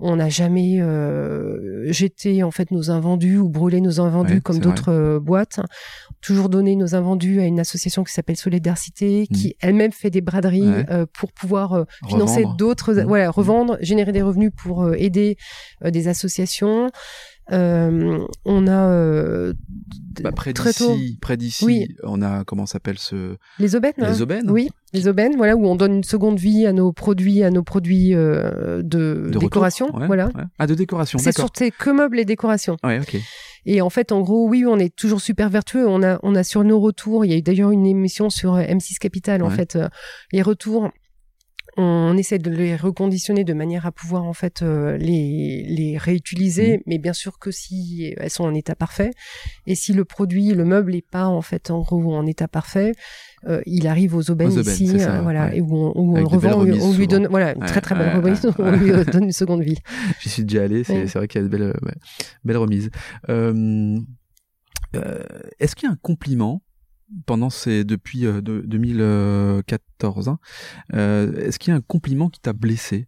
[0.00, 4.58] On n'a jamais euh, jeté en fait nos invendus ou brûlé nos invendus Ouais, comme
[4.58, 5.60] d'autres euh, boîtes.
[6.20, 10.68] Toujours donné nos invendus à une association qui s'appelle Solidarité, qui elle-même fait des braderies.
[10.68, 10.86] Ouais.
[10.90, 15.36] euh, pour pouvoir euh, financer d'autres, voilà, revendre, générer des revenus pour aider
[15.84, 16.90] des associations.
[17.52, 19.54] Euh, on a euh,
[20.22, 21.88] Bah, près très tôt d'ici, près d'ici, Oui.
[22.02, 23.94] on a comment s'appelle ce les aubaines.
[23.98, 24.10] hein.
[24.10, 24.50] les aubaines.
[24.50, 27.62] Oui, les aubaines, voilà, où on donne une seconde vie à nos produits, à nos
[27.62, 29.40] produits euh, de, De retour.
[29.42, 30.26] décoration, Ouais, voilà.
[30.26, 30.44] ouais.
[30.58, 31.18] Ah de décoration.
[31.18, 32.76] C'est sur que meubles et décorations.
[32.84, 33.16] Ouais ok.
[33.66, 35.86] Et en fait, en gros, oui, on est toujours super vertueux.
[35.86, 38.54] On a, on a sur nos retours, il y a eu d'ailleurs une émission sur
[38.54, 39.78] euh, M6 Capital, en fait,
[40.32, 40.90] les retours.
[41.80, 46.78] On essaie de les reconditionner de manière à pouvoir en fait euh, les, les réutiliser,
[46.78, 46.82] Mhm.
[46.86, 49.10] mais bien sûr que si elles sont en état parfait
[49.66, 52.92] et si le produit, le meuble est pas en fait en gros en état parfait,
[53.46, 55.58] euh, il arrive aux aubaines, Aux aubaines, ici, ça, euh, voilà, ouais.
[55.58, 57.80] et où on, où on le revend, on, lui- on donne voilà une Ouais, très
[57.80, 59.78] très belle ouais, remise, on lui donne une seconde vie.
[60.20, 61.74] J'y suis déjà allé, c'est vrai qu'il y a de belles,
[62.44, 62.90] belles remises.
[63.28, 63.96] Euh,
[64.96, 65.22] euh,
[65.60, 66.62] Est-ce qu'il y a un compliment
[67.26, 70.38] pendant ces depuis euh, de- 2014 hein,
[70.94, 73.06] euh, Est-ce qu'il y a un compliment qui t'a blessé?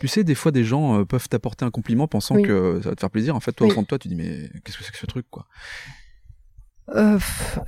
[0.00, 2.42] Tu sais, des fois, des gens euh, peuvent t'apporter un compliment pensant Oui.
[2.42, 3.34] que ça va te faire plaisir.
[3.34, 3.72] En fait, toi, Oui.
[3.72, 5.46] au fond de toi, tu dis mais qu'est-ce que c'est que ce truc, quoi?
[6.94, 7.18] Euh,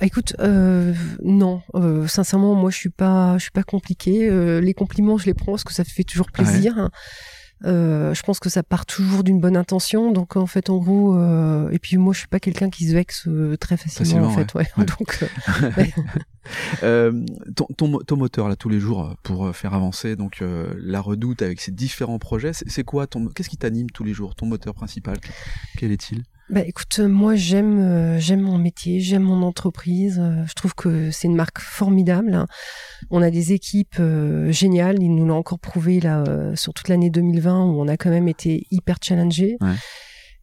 [0.01, 0.93] écoute, euh,
[1.23, 4.29] non, euh, sincèrement, moi, je suis pas, je suis pas compliquée.
[4.29, 6.89] Euh, les compliments, je les prends parce que ça fait toujours plaisir.
[7.63, 11.15] Euh, je pense que ça part toujours d'une bonne intention, donc en fait, en gros,
[11.15, 14.27] euh, et puis moi, je suis pas quelqu'un qui se vexe euh, très facilement, Facilement,
[14.27, 14.67] en fait, ouais.
[14.77, 14.85] ouais.
[14.99, 15.25] Donc,
[16.83, 17.25] euh,
[17.55, 20.73] ton, ton, ton moteur là tous les jours euh, pour euh, faire avancer donc euh,
[20.77, 24.35] la redoute avec ses différents projets, c'est quoi ton qu'est-ce qui t'anime tous les jours,
[24.35, 25.17] ton moteur principal?
[25.77, 26.23] Quel est-il?
[26.47, 30.21] Bah écoute, moi j'aime euh, j'aime mon métier, j'aime mon entreprise.
[30.47, 32.45] je trouve que c'est une marque formidable.
[33.09, 35.01] On a des équipes euh, géniales.
[35.01, 38.11] Ils nous l'ont encore prouvé là euh, sur toute l'année 2020 où on a quand
[38.11, 39.57] même été hyper challengés.
[39.59, 39.73] Ouais.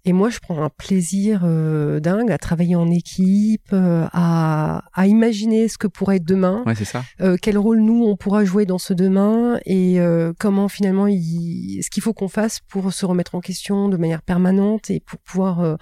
[0.04, 5.06] Et moi, je prends un plaisir euh, dingue à travailler en équipe, euh, à, à
[5.06, 7.04] imaginer ce que pourrait être demain, Ouais, c'est ça.
[7.20, 11.80] euh, quel rôle nous on pourra jouer dans ce demain et euh, comment finalement il,
[11.84, 15.20] ce qu'il faut qu'on fasse pour se remettre en question de manière permanente et pour
[15.20, 15.76] pouvoir euh,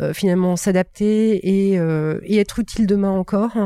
[0.00, 3.56] euh, finalement s'adapter et, euh, et être utile demain encore.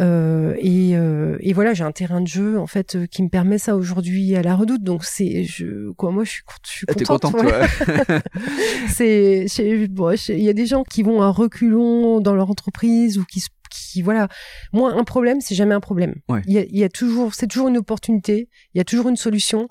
[0.00, 3.28] Euh, et, euh, et voilà, j'ai un terrain de jeu en fait euh, qui me
[3.28, 4.82] permet ça aujourd'hui à la Redoute.
[4.82, 7.32] Donc c'est je quoi, moi je suis, je suis Ah, T'es contente.
[7.32, 8.20] contente, ouais.
[8.88, 13.18] toi c'est bon, il y a des gens qui vont à reculons dans leur entreprise
[13.18, 14.26] ou qui qui voilà
[14.72, 16.42] moi un problème c'est jamais un problème Ouais.
[16.48, 19.08] il y a, il y a toujours c'est toujours une opportunité il y a toujours
[19.08, 19.68] une solution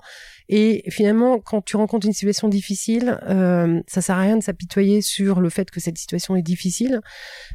[0.52, 5.00] Et finalement, quand tu rencontres une situation difficile, euh, ça sert à rien de s'apitoyer
[5.00, 7.00] sur le fait que cette situation est difficile,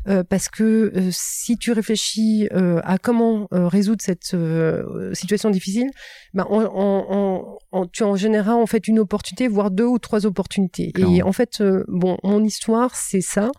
[0.08, 5.50] euh, parce que euh, si tu réfléchis euh, à comment euh, résoudre cette euh, situation
[5.50, 5.90] difficile,
[6.36, 10.92] on, on, on, tu en général en fait une opportunité, voire deux ou trois opportunités.
[10.98, 13.52] Et en fait, bon, mon histoire, c'est ça.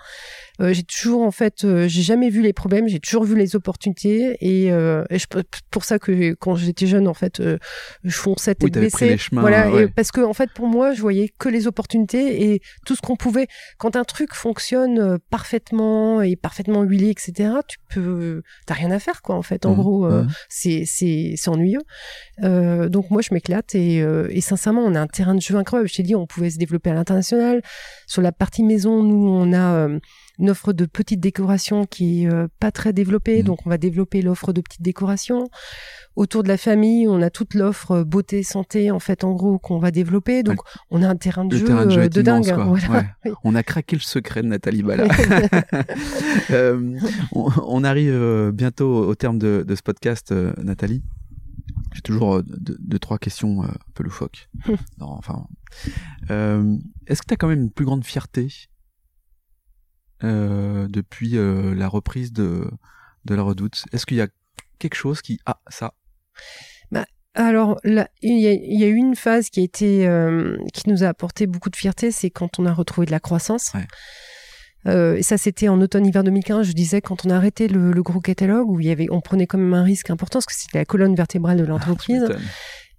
[0.61, 3.57] Euh, j'ai toujours en fait, euh, j'ai jamais vu les problèmes, j'ai toujours vu les
[3.57, 5.27] opportunités et, euh, et je,
[5.71, 7.59] pour ça que quand j'étais jeune en fait, euh,
[8.05, 9.19] je fonçais tête Oui, les baissée.
[9.19, 9.83] chemins, voilà, ouais.
[9.85, 13.03] et parce que en fait pour moi, je voyais que les opportunités et tout ce
[13.03, 13.49] qu'on pouvait.
[13.77, 18.99] Quand un truc fonctionne euh, parfaitement et parfaitement huilé, etc., tu peux, t'as rien à
[18.99, 19.67] faire quoi en fait.
[19.67, 20.29] En Mhm, gros, euh, mhm.
[20.49, 21.83] c'est c'est c'est ennuyeux.
[22.45, 25.57] Euh, donc moi je m'éclate et, euh, et sincèrement on a un terrain de jeu
[25.57, 25.89] incroyable.
[25.89, 27.61] Je t'ai dit on pouvait se développer à l'international.
[28.07, 29.99] Sur la partie maison, nous on a euh,
[30.39, 33.45] une offre de petites décorations qui est euh, pas très développée, Mhm.
[33.45, 35.49] donc on va développer l'offre de petites décorations.
[36.15, 39.79] Autour de la famille, on a toute l'offre beauté santé en fait en gros qu'on
[39.79, 40.43] va développer.
[40.43, 42.55] Donc on a un terrain de Le jeu, terrain de jeu est de immense, dingue.
[42.55, 42.65] quoi.
[42.65, 43.01] Voilà.
[43.01, 43.07] Ouais.
[43.27, 43.33] Oui.
[43.45, 45.05] On a craqué le secret de Nathalie Bala.
[47.33, 50.33] On, on arrive bientôt au terme de, de ce podcast,
[50.63, 51.03] Nathalie.
[51.97, 54.51] J'ai toujours euh, deux, deux, trois questions euh, un peu loufoques.
[54.99, 55.47] non, enfin,
[56.31, 56.77] euh,
[57.07, 58.49] est-ce que tu as quand même une plus grande fierté
[60.23, 62.71] euh, depuis euh, la reprise de,
[63.25, 63.87] de la Redoute?
[63.93, 64.29] Est-ce qu'il y a
[64.79, 65.95] quelque chose qui ah ça?
[67.39, 70.09] Alors, là, il y, a, il y a eu une phase qui a été,
[70.73, 73.75] qui nous a apporté beaucoup de fierté, c'est quand on a retrouvé de la croissance.
[73.75, 73.87] Ouais.
[74.87, 76.67] Euh, et ça, c'était en automne-hiver 2015.
[76.67, 79.21] Je disais quand on a arrêté le, le gros catalogue où il y avait, on
[79.21, 82.23] prenait quand même un risque important parce que c'était la colonne vertébrale de l'entreprise.
[82.25, 82.43] Tu m'étonnes.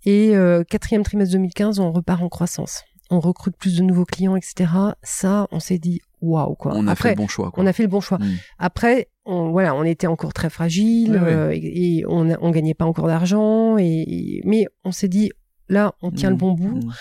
[0.05, 2.83] et euh, quatrième trimestre 2015, on repart en croissance.
[3.09, 4.69] On recrute plus de nouveaux clients, etc.
[5.01, 6.73] Ça, on s'est dit waouh quoi.
[6.75, 7.51] On a Après, fait le bon choix.
[7.51, 7.63] Quoi.
[7.63, 8.17] on a fait le bon choix.
[8.17, 8.33] Mm.
[8.59, 12.83] Après, on, voilà, on était encore très fragile euh, et, et on, on gagnait pas
[12.85, 13.77] encore d'argent.
[13.77, 15.31] Et, et- mais on s'est dit,
[15.69, 16.79] là, on tient le bon bout.
[16.85, 16.91] Mm.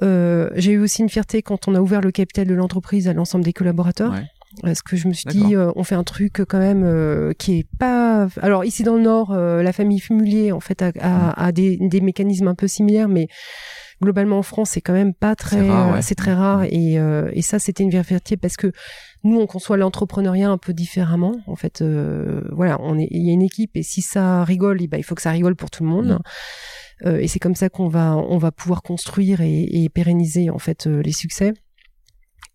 [0.00, 3.12] Euh, J'ai eu aussi une fierté quand on a ouvert le capital de l'entreprise à
[3.12, 4.12] l'ensemble des collaborateurs.
[4.12, 4.24] Ouais.
[4.60, 7.60] Parce que je me suis dit, euh, on fait un truc quand même euh, qui
[7.60, 8.28] est pas.
[8.42, 11.78] Alors ici dans le Nord, euh, la famille Fumulier en fait a, a, a des,
[11.80, 13.28] des mécanismes un peu similaires, mais
[14.02, 15.60] globalement en France c'est quand même pas très.
[15.60, 16.02] C'est rare, ouais.
[16.02, 18.72] c'est très rare et, euh, et ça c'était une fierté parce que
[19.24, 21.36] nous on conçoit l'entrepreneuriat un peu différemment.
[21.46, 24.82] En fait, euh, voilà, on est, il y a une équipe et si ça rigole,
[24.82, 26.18] eh ben, il faut que ça rigole pour tout le monde.
[26.18, 27.06] Mm.
[27.06, 30.58] Euh, et c'est comme ça qu'on va on va pouvoir construire et, et pérenniser en
[30.58, 31.52] fait euh, les succès.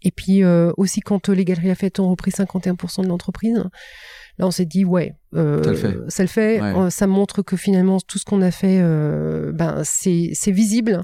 [0.03, 3.57] Et puis euh, aussi quand euh, les Galeries Lafayette ont repris 51% de l'entreprise,
[4.37, 5.97] là on s'est dit ouais, euh, Ça le fait.
[6.09, 6.61] ça le fait.
[6.61, 6.89] Ouais.
[6.91, 11.01] Ça montre que finalement tout ce qu'on a fait, euh, ben c'est visible.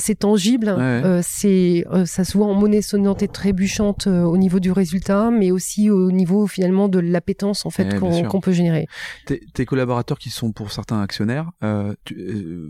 [0.00, 1.20] c'est tangible, Ouais.
[1.22, 5.88] c'est ça se voit en monnaie sonnante et trébuchante au niveau du résultat, mais aussi
[5.88, 8.86] au niveau finalement de l'appétence en Eh, fait bien qu'on peut générer.
[9.24, 11.50] tes, tes collaborateurs qui sont pour certains actionnaires,
[12.04, 12.68] tu-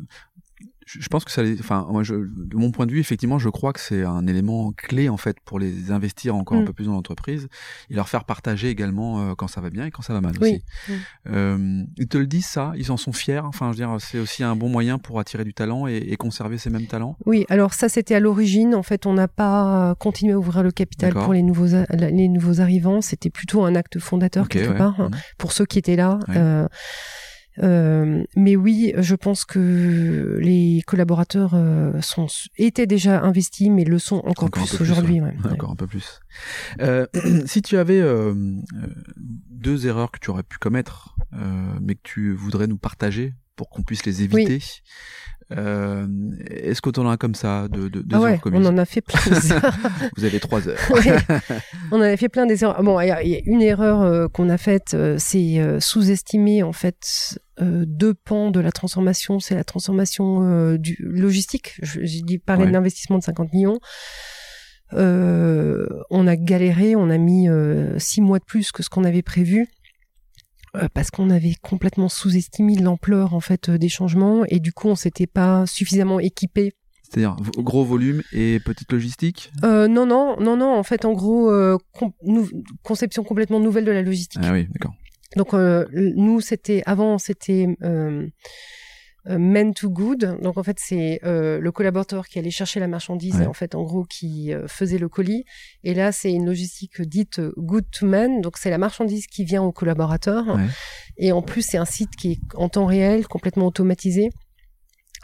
[0.91, 3.73] je pense que ça enfin, moi, je, de mon point de vue, effectivement, je crois
[3.75, 6.65] que c'est un élément clé en fait pour les investir encore un Mm.
[6.65, 7.49] peu plus dans l'entreprise
[7.91, 10.33] et leur faire partager également euh, quand ça va bien et quand ça va mal
[10.41, 10.63] Oui.
[10.89, 10.95] aussi.
[11.31, 13.41] Euh, ils te le disent ça, ils en sont fiers?
[13.45, 16.17] Enfin, je veux dire, c'est aussi un bon moyen pour attirer du talent et, et
[16.17, 17.17] conserver ces mêmes talents?
[17.27, 18.75] Oui, alors ça c'était à l'origine.
[18.75, 21.67] En fait, on n'a pas continué à ouvrir le capital pour les nouveaux
[21.99, 23.01] les nouveaux arrivants.
[23.01, 24.79] C'était plutôt un acte fondateur quelque ouais.
[24.79, 25.17] part hein, Mm.
[25.39, 26.19] pour ceux qui étaient là.
[26.29, 26.35] Ouais.
[26.37, 26.69] Euh,
[27.63, 33.99] euh, mais oui, je pense que les collaborateurs euh, sont étaient déjà investis, mais le
[33.99, 35.21] sont encore, plus aujourd'hui.
[35.21, 35.29] ouais.
[35.29, 35.45] ouais.
[35.45, 35.53] Ouais.
[35.53, 36.21] Encore un peu plus.
[36.81, 37.07] Euh,
[37.47, 38.03] si tu avais
[39.51, 41.17] deux erreurs que tu aurais pu commettre,
[41.81, 44.61] mais que tu voudrais nous partager pour qu'on puisse les éviter,
[45.57, 46.07] euh,
[46.51, 49.01] est-ce tu en as comme ça de, de, Ah ouais, commises on en a fait
[49.01, 49.19] plein.
[49.31, 49.49] des.
[50.17, 50.79] Vous avez trois heures.
[50.91, 51.17] Ouais.
[51.91, 52.83] on en a fait plein des erreurs.
[52.83, 56.63] Bon, il y, a- a une erreur euh, qu'on a faite, euh, c'est euh, sous-estimer
[56.63, 59.41] en fait deux pans de la transformation.
[59.41, 61.75] C'est la transformation du logistique.
[61.83, 62.69] Je- J'ai dit parler Ouais.
[62.69, 63.81] de l'investissement de 50 millions.
[64.95, 67.49] Euh, on a galéré, on a mis
[67.99, 69.67] six mois de plus que ce qu'on avait prévu.
[70.77, 74.89] Euh, Parce qu'on avait complètement sous-estimé l'ampleur en fait euh, des changements et du coup
[74.89, 79.51] on s'était pas suffisamment équipé C'est-à-dire gros volume et petite logistique?
[79.65, 80.75] Euh, non, non, non, non.
[80.75, 82.13] En fait, en gros, euh, com-
[82.83, 84.43] conception complètement nouvelle de la logistique.
[84.45, 84.95] Ah oui, d'accord.
[85.37, 87.67] Donc, euh, nous, c'était avant, c'était
[89.37, 90.39] men to good.
[90.41, 93.45] Donc, en fait, c'est euh, le collaborateur qui allait chercher la marchandise, Ouais.
[93.45, 95.45] et en fait, en gros, qui euh, faisait le colis.
[95.85, 98.41] Et là, c'est une logistique dite euh, good to man.
[98.41, 100.47] Donc, c'est la marchandise qui vient au collaborateur.
[100.47, 100.63] Ouais.
[101.19, 104.31] Et en plus, c'est un site qui est en temps réel, complètement automatisé.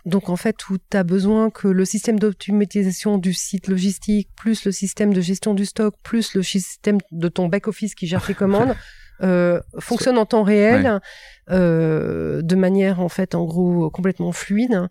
[0.07, 4.67] Donc en fait, où tu as besoin que le système d'automatisation du site logistique, plus
[4.67, 8.35] le système de gestion du stock, plus le système de ton back-office qui gère tes
[8.43, 8.75] commandes,
[9.23, 11.01] euh, fonctionne en temps réel,
[11.51, 14.89] euh, de manière en fait en gros complètement fluide.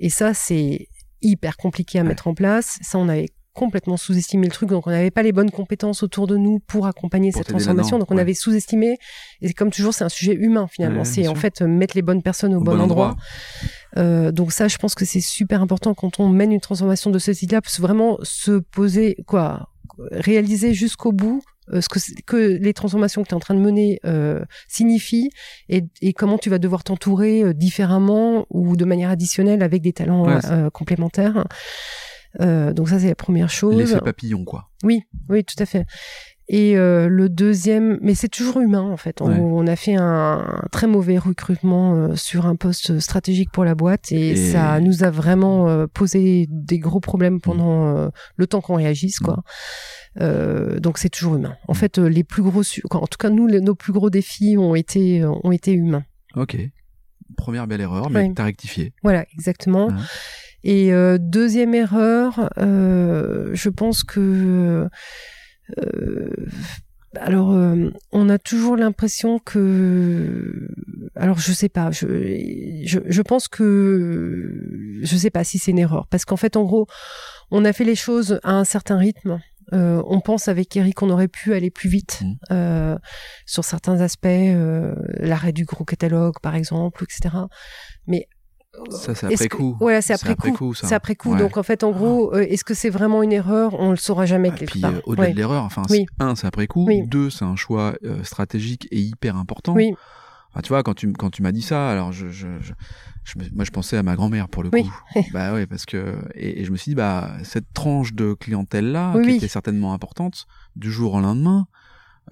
[0.00, 0.88] Et ça, c'est
[1.22, 2.78] hyper compliqué à mettre en place.
[2.82, 6.26] Ça, on avait complètement sous-estimé le truc, donc on n'avait pas les bonnes compétences autour
[6.26, 8.20] de nous pour accompagner Pour cette transformation, donc on ouais.
[8.20, 8.98] avait sous-estimé.
[9.42, 11.00] Et comme toujours, c'est un sujet humain finalement.
[11.00, 13.06] Ouais, c'est en fait mettre les bonnes personnes au, Au bon, bon endroit.
[13.10, 13.22] endroit.
[13.96, 17.18] Euh, donc ça, je pense que c'est super important quand on mène une transformation de
[17.20, 19.68] ce type-là, parce que vraiment se poser, quoi,
[20.10, 21.40] réaliser jusqu'au bout
[21.72, 25.30] ce que, les transformations que tu es en train de mener euh, signifient
[25.68, 29.92] et, et comment tu vas devoir t'entourer euh, différemment ou de manière additionnelle avec des
[29.92, 31.44] talents Ouais, euh, complémentaires.
[32.40, 33.76] Euh, donc ça, c'est la première chose.
[33.76, 34.70] L'effet papillon, quoi.
[34.82, 35.86] Oui, oui, tout à fait.
[36.46, 39.22] Et euh, le deuxième, mais c'est toujours humain en fait.
[39.22, 39.38] Ouais.
[39.38, 40.02] on a fait un,
[40.46, 44.78] un très mauvais recrutement euh, sur un poste stratégique pour la boîte et, Et- ça
[44.80, 49.42] nous a vraiment euh, posé des gros problèmes pendant euh, le temps qu'on réagisse quoi.
[50.20, 51.56] Euh, donc c'est toujours humain.
[51.66, 54.10] En fait, euh, les plus gros, su- en tout cas nous, les- nos plus gros
[54.10, 56.04] défis ont été ont été humains.
[56.36, 56.56] Ok.
[57.38, 58.32] Première belle erreur, mais Ouais.
[58.36, 58.92] t'as rectifié.
[59.02, 59.86] Voilà, exactement.
[59.86, 59.94] Ouais.
[60.62, 64.88] Et euh, deuxième erreur, euh, je pense que euh,
[67.16, 70.68] alors euh, on a toujours l'impression que
[71.14, 75.78] alors je sais pas, je, je je pense que je sais pas si c'est une
[75.78, 76.86] erreur parce qu'en fait en gros
[77.50, 79.40] on a fait les choses à un certain rythme.
[79.72, 82.36] Euh, on pense avec Eric qu'on aurait pu aller plus vite Mhm.
[82.52, 82.98] euh,
[83.46, 87.34] sur certains aspects, euh, l'arrêt du gros catalogue par exemple, etc.
[88.06, 88.28] Mais
[88.90, 89.76] Ça, c'est après que- coup.
[90.00, 90.74] C'est après, coup.
[90.74, 90.86] ça.
[90.88, 91.32] C'est après coup.
[91.32, 91.38] Ouais.
[91.38, 93.74] Donc en fait, en gros, euh, est-ce que c'est vraiment une erreur?
[93.78, 94.92] On le saura jamais Et quelque puis, part.
[94.94, 95.32] euh, au-delà Ouais.
[95.32, 96.06] de l'erreur, enfin, Oui.
[96.18, 96.84] c'est- un, c'est après coup.
[96.86, 97.06] Oui.
[97.06, 99.74] Deux, c'est un choix euh, stratégique et hyper important.
[99.74, 99.92] Oui.
[100.50, 102.72] Enfin, tu vois, quand tu, quand tu m'as dit ça, alors je, je, je,
[103.24, 104.84] je me- moi, je pensais à ma grand-mère pour le Oui.
[104.84, 104.92] coup.
[105.32, 109.12] bah ouais, parce que, et, et je me suis dit, bah, cette tranche de clientèle-là,
[109.16, 109.36] Oui, qui oui.
[109.36, 110.46] était certainement importante,
[110.76, 111.66] du jour au lendemain,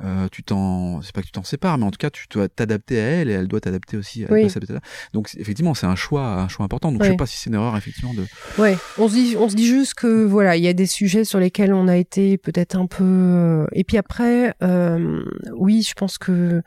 [0.02, 2.48] euh, tu t'en, c'est pas que tu t'en sépares, mais en tout cas, tu dois
[2.48, 4.22] t'adapter à elle et elle doit t'adapter aussi.
[4.22, 4.44] Elle Oui.
[4.46, 4.80] à-
[5.12, 6.90] Donc, effectivement, c'est un choix, un choix important.
[6.92, 7.12] Donc, je Oui.
[7.14, 8.24] sais pas si c'est une erreur, effectivement, de,
[8.58, 8.76] Ouais.
[8.98, 11.38] On se dit, on se dit juste que voilà, il y a des sujets sur
[11.40, 13.04] lesquels on a été peut-être un peu.
[13.04, 15.22] euh, Et puis après, euh,
[15.56, 16.62] oui, je pense que.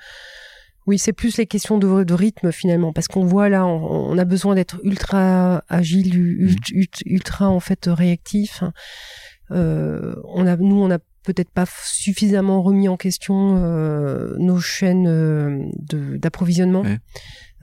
[0.87, 4.17] Oui, c'est plus les questions de, de rythme finalement, parce qu'on voit là, on, on
[4.19, 6.47] a besoin d'être ultra agile, Mhm.
[6.47, 8.63] ult- ult- ultra en fait réactif.
[9.51, 15.07] Euh, on a, nous, on a peut-être pas suffisamment remis en question euh, nos chaînes
[15.07, 15.63] euh,
[16.17, 16.81] d'approvisionnement.
[16.81, 16.97] Ouais.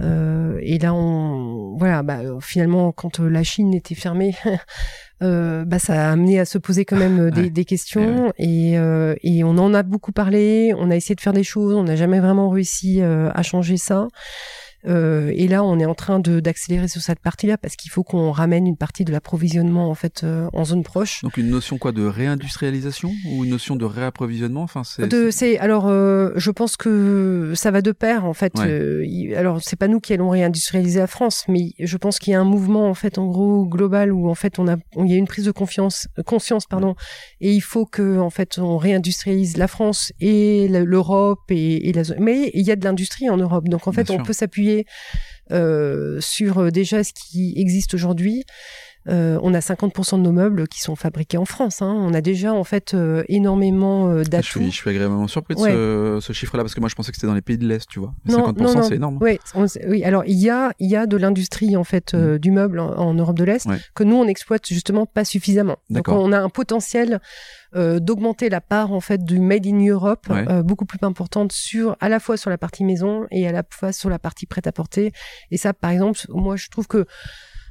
[0.00, 4.34] Euh, et là, on, voilà, bah, finalement, quand la Chine était fermée,
[5.20, 7.50] bah, ça a amené à se poser quand même des, Ouais.
[7.50, 8.32] des questions.
[8.38, 10.72] Et, euh, et on en a beaucoup parlé.
[10.76, 11.74] On a essayé de faire des choses.
[11.74, 14.08] On n'a jamais vraiment réussi à changer ça.
[14.86, 18.02] Euh, et là, on est en train de d'accélérer sur cette partie-là parce qu'il faut
[18.02, 21.22] qu'on ramène une partie de l'approvisionnement en fait euh, en zone proche.
[21.22, 24.62] donc une notion quoi de réindustrialisation ou une notion de réapprovisionnement?
[24.62, 28.52] Enfin, c'est, alors, euh, je pense que ça va de pair en fait.
[28.58, 28.66] Ouais.
[28.68, 32.34] Euh, alors, c'est pas nous qui allons réindustrialiser la France, mais je pense qu'il y
[32.34, 35.14] a un mouvement en fait, en gros global où en fait on a, il y
[35.14, 36.94] a une prise de confiance, euh, conscience pardon,
[37.40, 42.04] et il faut que en fait on réindustrialise la France et l'Europe et, et la
[42.04, 42.18] zone.
[42.20, 44.26] Mais il y a de l'industrie en Europe, donc en fait Bien on sûr.
[44.26, 44.71] peut s'appuyer
[45.50, 48.44] euh, sur euh, déjà ce qui existe aujourd'hui.
[49.08, 51.82] Euh, on a 50% de nos meubles qui sont fabriqués en France.
[51.82, 51.92] Hein.
[51.98, 54.46] On a déjà en fait euh, énormément euh, je d'atouts.
[54.60, 55.70] suis, je suis agréablement surpris de Ouais.
[55.72, 57.88] ce, ce chiffre-là parce que moi je pensais que c'était dans les pays de l'Est,
[57.88, 58.14] tu vois.
[58.24, 58.82] Mais Non, 50%, non, non.
[58.84, 59.18] c'est énorme.
[59.20, 60.04] Ouais, on sait- oui.
[60.04, 62.90] Alors il y a, il y a de l'industrie en fait euh, du meuble en,
[62.96, 63.70] en Europe de l'Est Mm.
[63.70, 63.78] Ouais.
[63.94, 65.76] que nous on exploite justement pas suffisamment.
[65.90, 67.20] Donc on a un potentiel
[67.74, 71.96] euh, d'augmenter la part en fait du made in Europe euh, beaucoup plus importante sur
[72.00, 74.62] à la fois sur la partie maison et à la fois sur la partie prêt
[74.66, 75.12] à porter.
[75.50, 77.06] Et ça, par exemple, moi je trouve que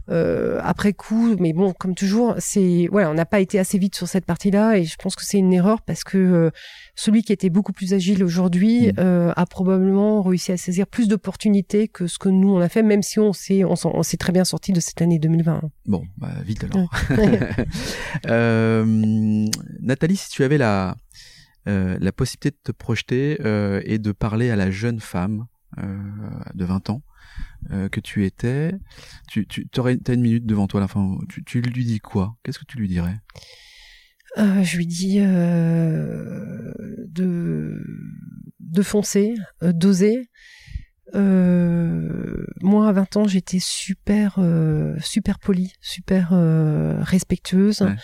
[0.10, 3.95] euh, après coup, mais bon, comme toujours, c'est voilà, on n'a pas été assez vite
[3.95, 6.49] sur cette partie-là, et je pense que c'est une erreur parce que euh,
[6.95, 8.93] celui qui était beaucoup plus agile aujourd'hui Mm.
[8.99, 12.84] euh, a probablement réussi à saisir plus d'opportunités que ce que nous on a fait,
[12.84, 15.62] même si on s'est on, s'est très bien sorti de cette année 2020.
[15.86, 16.89] Bon, bah, vite alors.
[18.28, 18.86] Euh,
[19.82, 20.95] Nathalie, si tu avais la,
[21.68, 25.45] euh, la possibilité de te projeter euh, et de parler à la jeune femme
[25.80, 25.97] euh,
[26.54, 27.02] de 20 ans
[27.72, 28.74] euh, que tu étais,
[29.28, 31.17] tu, tu aurais, as une minute devant toi à la fin.
[31.30, 32.36] Tu, tu lui dis quoi?
[32.43, 33.15] Qu'est-ce que tu lui dirais?
[34.38, 36.72] Euh, je lui dis euh,
[37.07, 37.84] de
[38.59, 40.30] de foncer, d'oser.
[41.13, 44.39] Moi, à 20 ans, j'étais super,
[45.01, 46.32] super polie, super
[47.01, 47.82] respectueuse.
[47.82, 47.95] Ouais.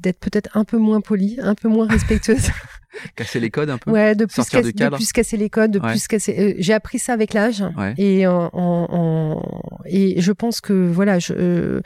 [0.00, 2.48] D'être peut-être un peu moins polie, un peu moins respectueuse.
[3.16, 4.90] Casser les codes un peu ouais, de plus, Sortir casser, cadre.
[4.92, 5.90] de plus casser les codes, de Ouais.
[5.92, 6.36] plus casser.
[6.38, 7.64] euh, j'ai appris ça avec l'âge.
[7.78, 7.94] Ouais.
[7.96, 11.80] Et en, en- en- et je pense que voilà, je, euh,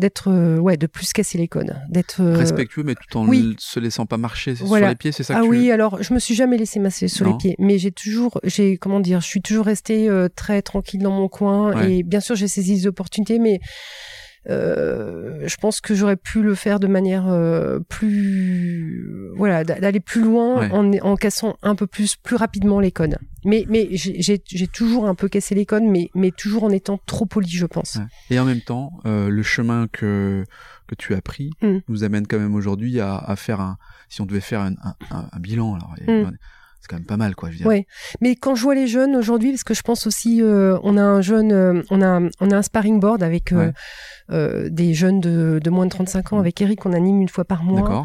[0.00, 3.42] d'être euh, ouais de plus casser les codes, d'être euh, respectueux mais tout en oui.
[3.42, 4.86] ne se laissant pas marcher Voilà.
[4.86, 6.80] sur les pieds, c'est ça que Ah tu oui, alors je me suis jamais laissé
[6.80, 7.32] masser sur Non.
[7.32, 11.02] les pieds, mais j'ai toujours, j'ai comment dire, je suis toujours restée euh, très tranquille
[11.02, 11.98] dans mon coin Ouais.
[11.98, 13.60] et bien sûr j'ai saisi les opportunités, mais
[14.48, 20.22] je pense que j'aurais pu le faire de manière euh, plus, voilà, d'a- d'aller plus
[20.22, 20.70] loin Ouais.
[20.70, 23.18] en, en cassant un peu plus, plus rapidement les codes.
[23.44, 27.26] Mais mais j'ai toujours un peu cassé les codes, mais mais toujours en étant trop
[27.26, 27.96] poli, je pense.
[27.96, 28.04] Ouais.
[28.30, 30.44] Et en même temps, euh, le chemin que
[30.86, 31.78] que tu as pris Mm.
[31.88, 33.78] nous amène quand même aujourd'hui à, à faire un.
[34.08, 36.30] Si on devait faire un, un, un- un bilan, alors Mm.
[36.92, 37.48] Quand même pas mal, quoi.
[37.48, 37.66] Je veux dire.
[37.66, 37.86] Ouais.
[38.20, 41.02] Mais quand je vois les jeunes aujourd'hui, parce que je pense aussi, euh, on a
[41.02, 43.72] un jeune, euh, on a, on a un sparring board avec euh,
[44.30, 44.70] Ouais.
[44.70, 46.36] des jeunes de, de moins de 35 ans.
[46.36, 46.40] Mhm.
[46.42, 48.04] Avec Eric, on anime une fois par mois.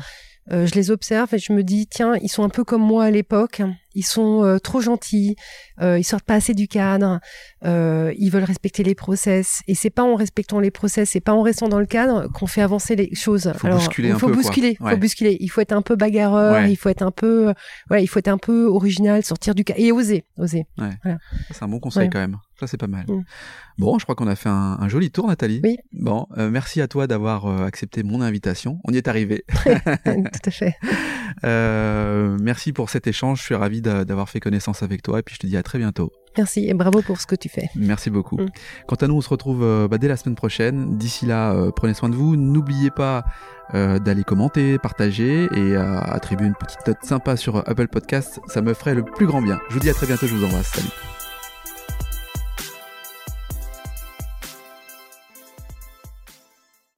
[0.51, 3.05] Euh, je les observe et je me dis, tiens, ils sont un peu comme moi
[3.05, 3.61] à l'époque.
[3.95, 5.35] Ils sont euh, trop gentils.
[5.81, 7.19] Euh, ils sortent pas assez du cadre.
[7.63, 9.61] Ils veulent respecter les process.
[9.67, 12.47] Et c'est pas en respectant les process, c'est pas en restant dans le cadre qu'on
[12.47, 13.51] fait avancer les choses.
[13.57, 14.43] Faut bousculer il un faut peu, quoi.
[14.43, 14.77] bousculer.
[14.79, 14.91] Ouais.
[14.91, 15.37] Faut bousculer.
[15.39, 16.53] Il faut être un peu bagarreur.
[16.53, 16.71] Ouais.
[16.71, 17.53] Il faut être un peu,
[17.87, 20.65] voilà, il faut être un peu original, sortir du cadre et oser, oser.
[21.51, 22.37] C'est un bon conseil quand même.
[22.59, 23.05] Ça, c'est pas mal.
[23.07, 23.21] Mm.
[23.77, 25.61] Bon, je crois qu'on a fait un, un joli tour, Nathalie.
[25.63, 25.77] Oui.
[25.93, 28.79] Bon, euh, merci à toi d'avoir euh, accepté mon invitation.
[28.83, 29.43] On y est arrivé.
[29.65, 29.69] Tout
[30.45, 30.75] à fait.
[31.43, 33.39] Euh, merci pour cet échange.
[33.39, 35.61] Je suis ravi d'a- d'avoir fait connaissance avec toi et puis je te dis à
[35.61, 36.11] très bientôt.
[36.35, 37.69] Merci et bravo pour ce que tu fais.
[37.75, 38.37] Merci beaucoup.
[38.37, 38.47] Mm.
[38.87, 40.97] Quant à nous, on se retrouve bah, dès la semaine prochaine.
[40.97, 42.35] D'ici là, prenez soin de vous.
[42.37, 43.23] N'oubliez pas
[43.73, 48.39] d'aller commenter, partager et attribuer une petite note sympa sur Apple Podcast.
[48.47, 49.59] Ça me ferait le plus grand bien.
[49.69, 50.25] Je vous dis à très bientôt.
[50.25, 50.71] Je vous embrasse.
[50.71, 50.89] Salut.